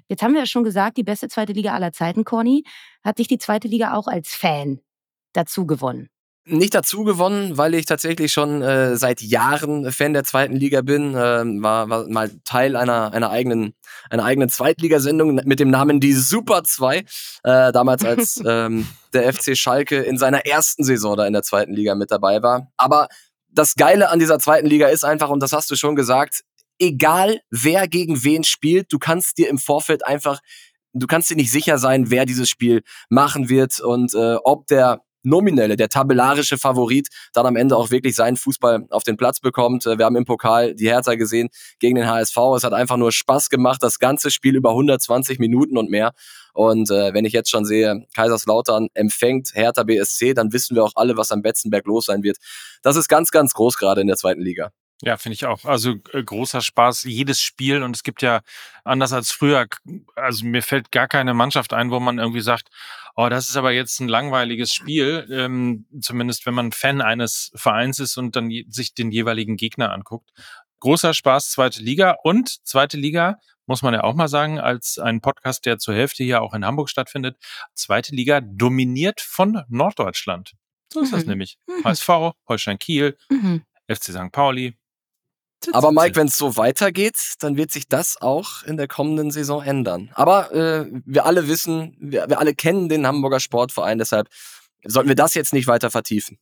Jetzt 0.07 0.21
haben 0.21 0.33
wir 0.33 0.41
ja 0.41 0.45
schon 0.45 0.63
gesagt, 0.63 0.97
die 0.97 1.03
beste 1.03 1.27
zweite 1.27 1.53
Liga 1.53 1.73
aller 1.73 1.91
Zeiten, 1.91 2.23
Corny. 2.23 2.63
Hat 3.03 3.17
dich 3.19 3.27
die 3.27 3.39
zweite 3.39 3.67
Liga 3.67 3.95
auch 3.95 4.07
als 4.07 4.33
Fan 4.33 4.79
dazu 5.33 5.65
gewonnen? 5.65 6.09
Nicht 6.45 6.75
dazu 6.75 7.03
gewonnen, 7.03 7.57
weil 7.57 7.73
ich 7.73 7.85
tatsächlich 7.85 8.31
schon 8.33 8.61
äh, 8.61 8.97
seit 8.97 9.21
Jahren 9.21 9.91
Fan 9.91 10.13
der 10.13 10.23
zweiten 10.23 10.55
Liga 10.55 10.81
bin. 10.81 11.15
Äh, 11.15 11.43
war, 11.61 11.89
war 11.89 12.07
mal 12.09 12.31
Teil 12.43 12.75
einer, 12.75 13.13
einer 13.13 13.29
eigenen, 13.29 13.73
einer 14.09 14.25
eigenen 14.25 14.49
Zweitligasendung 14.49 15.35
mit 15.35 15.59
dem 15.59 15.69
Namen 15.69 15.99
Die 15.99 16.13
Super 16.13 16.63
2. 16.63 16.97
Äh, 16.97 17.03
damals 17.43 18.03
als 18.03 18.41
ähm, 18.45 18.87
der 19.13 19.31
FC 19.33 19.57
Schalke 19.57 20.01
in 20.01 20.17
seiner 20.17 20.45
ersten 20.45 20.83
Saison 20.83 21.15
da 21.15 21.25
in 21.25 21.33
der 21.33 21.43
zweiten 21.43 21.73
Liga 21.73 21.95
mit 21.95 22.11
dabei 22.11 22.43
war. 22.43 22.71
Aber 22.77 23.07
das 23.49 23.75
Geile 23.75 24.09
an 24.09 24.19
dieser 24.19 24.39
zweiten 24.39 24.67
Liga 24.67 24.87
ist 24.87 25.05
einfach, 25.05 25.29
und 25.29 25.41
das 25.41 25.53
hast 25.53 25.71
du 25.71 25.75
schon 25.75 25.95
gesagt, 25.95 26.41
egal 26.79 27.39
wer 27.51 27.87
gegen 27.87 28.23
wen 28.23 28.43
spielt, 28.43 28.91
du 28.91 28.99
kannst 28.99 29.37
dir 29.37 29.49
im 29.49 29.59
Vorfeld 29.59 30.05
einfach, 30.05 30.39
du 30.93 31.07
kannst 31.07 31.29
dir 31.29 31.35
nicht 31.35 31.51
sicher 31.51 31.77
sein, 31.77 32.09
wer 32.09 32.25
dieses 32.25 32.49
Spiel 32.49 32.81
machen 33.09 33.47
wird 33.47 33.79
und 33.79 34.13
äh, 34.13 34.35
ob 34.43 34.67
der 34.67 35.01
nominelle, 35.23 35.75
der 35.75 35.89
tabellarische 35.89 36.57
Favorit 36.57 37.07
dann 37.33 37.45
am 37.45 37.55
Ende 37.55 37.75
auch 37.75 37.91
wirklich 37.91 38.15
seinen 38.15 38.37
Fußball 38.37 38.85
auf 38.89 39.03
den 39.03 39.17
Platz 39.17 39.39
bekommt. 39.39 39.85
Äh, 39.85 39.97
wir 39.97 40.05
haben 40.05 40.15
im 40.15 40.25
Pokal 40.25 40.75
die 40.75 40.87
Hertha 40.87 41.15
gesehen 41.15 41.49
gegen 41.79 41.95
den 41.95 42.07
HSV. 42.07 42.37
Es 42.55 42.63
hat 42.63 42.73
einfach 42.73 42.97
nur 42.97 43.11
Spaß 43.11 43.49
gemacht, 43.49 43.81
das 43.81 43.99
ganze 43.99 44.31
Spiel 44.31 44.55
über 44.55 44.71
120 44.71 45.39
Minuten 45.39 45.77
und 45.77 45.89
mehr. 45.89 46.13
Und 46.53 46.91
äh, 46.91 47.13
wenn 47.13 47.25
ich 47.25 47.33
jetzt 47.33 47.49
schon 47.49 47.65
sehe, 47.65 48.05
Kaiserslautern 48.15 48.87
empfängt 48.93 49.51
Hertha 49.53 49.83
BSC, 49.83 50.33
dann 50.33 50.53
wissen 50.53 50.75
wir 50.75 50.83
auch 50.83 50.93
alle, 50.95 51.17
was 51.17 51.31
am 51.31 51.41
Betzenberg 51.41 51.85
los 51.87 52.05
sein 52.05 52.23
wird. 52.23 52.37
Das 52.83 52.95
ist 52.95 53.07
ganz, 53.07 53.31
ganz 53.31 53.53
groß 53.53 53.77
gerade 53.77 54.01
in 54.01 54.07
der 54.07 54.17
zweiten 54.17 54.41
Liga. 54.41 54.71
Ja, 55.05 55.17
finde 55.17 55.33
ich 55.33 55.45
auch. 55.45 55.65
Also 55.65 55.95
äh, 56.13 56.23
großer 56.23 56.61
Spaß, 56.61 57.03
jedes 57.03 57.41
Spiel. 57.41 57.83
Und 57.83 57.95
es 57.95 58.03
gibt 58.03 58.21
ja, 58.21 58.41
anders 58.85 59.11
als 59.11 59.31
früher, 59.31 59.67
also 60.15 60.45
mir 60.45 60.61
fällt 60.61 60.91
gar 60.91 61.07
keine 61.07 61.33
Mannschaft 61.33 61.73
ein, 61.73 61.91
wo 61.91 61.99
man 61.99 62.19
irgendwie 62.19 62.41
sagt, 62.41 62.69
oh, 63.15 63.27
das 63.27 63.49
ist 63.49 63.57
aber 63.57 63.71
jetzt 63.71 63.99
ein 63.99 64.07
langweiliges 64.07 64.73
Spiel. 64.73 65.27
Ähm, 65.29 65.85
zumindest 65.99 66.45
wenn 66.45 66.53
man 66.53 66.71
Fan 66.71 67.01
eines 67.01 67.51
Vereins 67.55 67.99
ist 67.99 68.17
und 68.17 68.35
dann 68.35 68.49
sich 68.69 68.93
den 68.93 69.11
jeweiligen 69.11 69.57
Gegner 69.57 69.91
anguckt. 69.91 70.31
Großer 70.79 71.13
Spaß, 71.13 71.51
zweite 71.51 71.81
Liga. 71.81 72.15
Und 72.23 72.65
zweite 72.65 72.97
Liga, 72.97 73.39
muss 73.65 73.81
man 73.81 73.93
ja 73.93 74.03
auch 74.03 74.13
mal 74.13 74.27
sagen, 74.27 74.59
als 74.59 74.99
ein 74.99 75.21
Podcast, 75.21 75.65
der 75.65 75.79
zur 75.79 75.95
Hälfte 75.95 76.23
hier 76.23 76.41
auch 76.41 76.53
in 76.53 76.65
Hamburg 76.65 76.89
stattfindet. 76.89 77.37
Zweite 77.73 78.15
Liga 78.15 78.41
dominiert 78.41 79.21
von 79.21 79.63
Norddeutschland. 79.67 80.53
So 80.91 81.01
ist 81.01 81.11
mhm. 81.11 81.15
das 81.15 81.25
nämlich. 81.25 81.57
Mhm. 81.67 81.83
HSV, 81.83 82.09
Holstein 82.47 82.79
Kiel, 82.79 83.17
mhm. 83.29 83.63
FC 83.87 84.11
St. 84.11 84.31
Pauli, 84.31 84.77
aber 85.71 85.91
Mike, 85.91 86.15
wenn 86.15 86.27
es 86.27 86.37
so 86.37 86.57
weitergeht, 86.57 87.35
dann 87.39 87.57
wird 87.57 87.71
sich 87.71 87.87
das 87.87 88.21
auch 88.21 88.63
in 88.63 88.77
der 88.77 88.87
kommenden 88.87 89.31
Saison 89.31 89.61
ändern. 89.61 90.11
Aber 90.13 90.51
äh, 90.51 90.85
wir 91.05 91.25
alle 91.25 91.47
wissen, 91.47 91.95
wir, 91.99 92.29
wir 92.29 92.39
alle 92.39 92.53
kennen 92.53 92.89
den 92.89 93.07
Hamburger 93.07 93.39
Sportverein, 93.39 93.97
deshalb 93.97 94.29
sollten 94.83 95.09
wir 95.09 95.15
das 95.15 95.33
jetzt 95.33 95.53
nicht 95.53 95.67
weiter 95.67 95.89
vertiefen. 95.91 96.37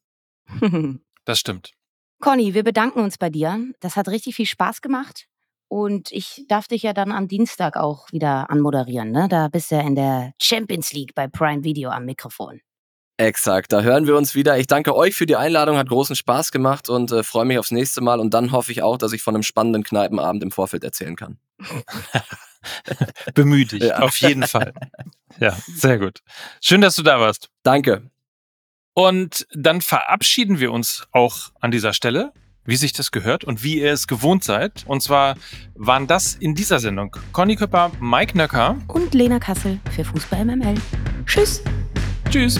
das 1.26 1.40
stimmt. 1.40 1.72
Conny, 2.20 2.54
wir 2.54 2.64
bedanken 2.64 3.00
uns 3.00 3.18
bei 3.18 3.30
dir. 3.30 3.60
Das 3.80 3.96
hat 3.96 4.08
richtig 4.08 4.36
viel 4.36 4.46
Spaß 4.46 4.82
gemacht. 4.82 5.28
Und 5.68 6.12
ich 6.12 6.46
darf 6.50 6.68
dich 6.68 6.84
ja 6.84 6.94
dann 6.94 7.12
am 7.12 7.28
Dienstag 7.28 7.78
auch 7.78 8.12
wieder 8.12 8.50
anmoderieren. 8.50 9.12
Ne? 9.12 9.28
Da 9.30 9.48
bist 9.48 9.72
du 9.72 9.76
ja 9.76 9.82
in 9.82 9.96
der 9.96 10.34
Champions 10.42 10.92
League 10.92 11.16
bei 11.16 11.28
Prime 11.28 11.64
Video 11.64 11.90
am 11.90 12.06
Mikrofon. 12.06 12.60
Exakt, 13.17 13.71
da 13.71 13.82
hören 13.82 14.08
wir 14.08 14.17
uns 14.17 14.34
wieder. 14.34 14.58
Ich 14.58 14.67
danke 14.67 14.95
euch 14.95 15.15
für 15.15 15.26
die 15.26 15.36
Einladung, 15.36 15.78
hat 15.78 15.89
großen 15.89 16.15
Spaß 16.15 16.52
gemacht 16.52 16.89
und 16.89 17.12
äh, 17.12 17.24
freue 17.24 17.45
mich 17.45 17.60
aufs 17.60 17.71
nächste 17.71 18.02
Mal. 18.02 18.19
Und 18.19 18.34
dann 18.34 18.52
hoffe 18.52 18.71
ich 18.71 18.82
auch, 18.82 18.97
dass 18.97 19.13
ich 19.13 19.21
von 19.21 19.36
einem 19.36 19.43
spannenden 19.43 19.84
Kneipenabend 19.84 20.41
im 20.41 20.52
Vorfeld 20.52 20.84
erzählen 20.84 21.15
kann. 21.15 21.38
Bemühe 23.34 23.65
dich, 23.65 23.84
ja. 23.84 24.00
auf 24.00 24.17
jeden 24.17 24.43
Fall. 24.43 24.74
Ja, 25.39 25.56
sehr 25.67 25.97
gut. 26.00 26.19
Schön, 26.62 26.82
dass 26.82 26.95
du 26.95 27.04
da 27.04 27.19
warst. 27.19 27.50
Danke. 27.63 28.10
Und 28.93 29.47
dann 29.54 29.82
verabschieden 29.82 30.60
wir 30.60 30.71
uns 30.71 31.08
auch 31.12 31.52
an 31.60 31.71
dieser 31.71 31.93
Stelle, 31.93 32.34
wie 32.65 32.76
sich 32.76 32.93
das 32.93 33.12
gehört 33.12 33.43
und 33.43 33.63
wie 33.63 33.80
ihr 33.80 33.91
es 33.91 34.08
gewohnt 34.08 34.43
seid. 34.43 34.84
Und 34.86 35.02
zwar 35.02 35.36
waren 35.76 36.08
das 36.08 36.36
in 36.36 36.56
dieser 36.56 36.80
Sendung 36.80 37.15
Conny 37.32 37.56
Köpper, 37.56 37.91
Mike 38.00 38.38
Nöcker 38.38 38.78
und 38.88 39.13
Lena 39.13 39.39
Kassel 39.39 39.80
für 39.91 40.04
Fußball 40.04 40.45
MML. 40.45 40.76
Tschüss. 41.26 41.63
Tschüss. 42.30 42.60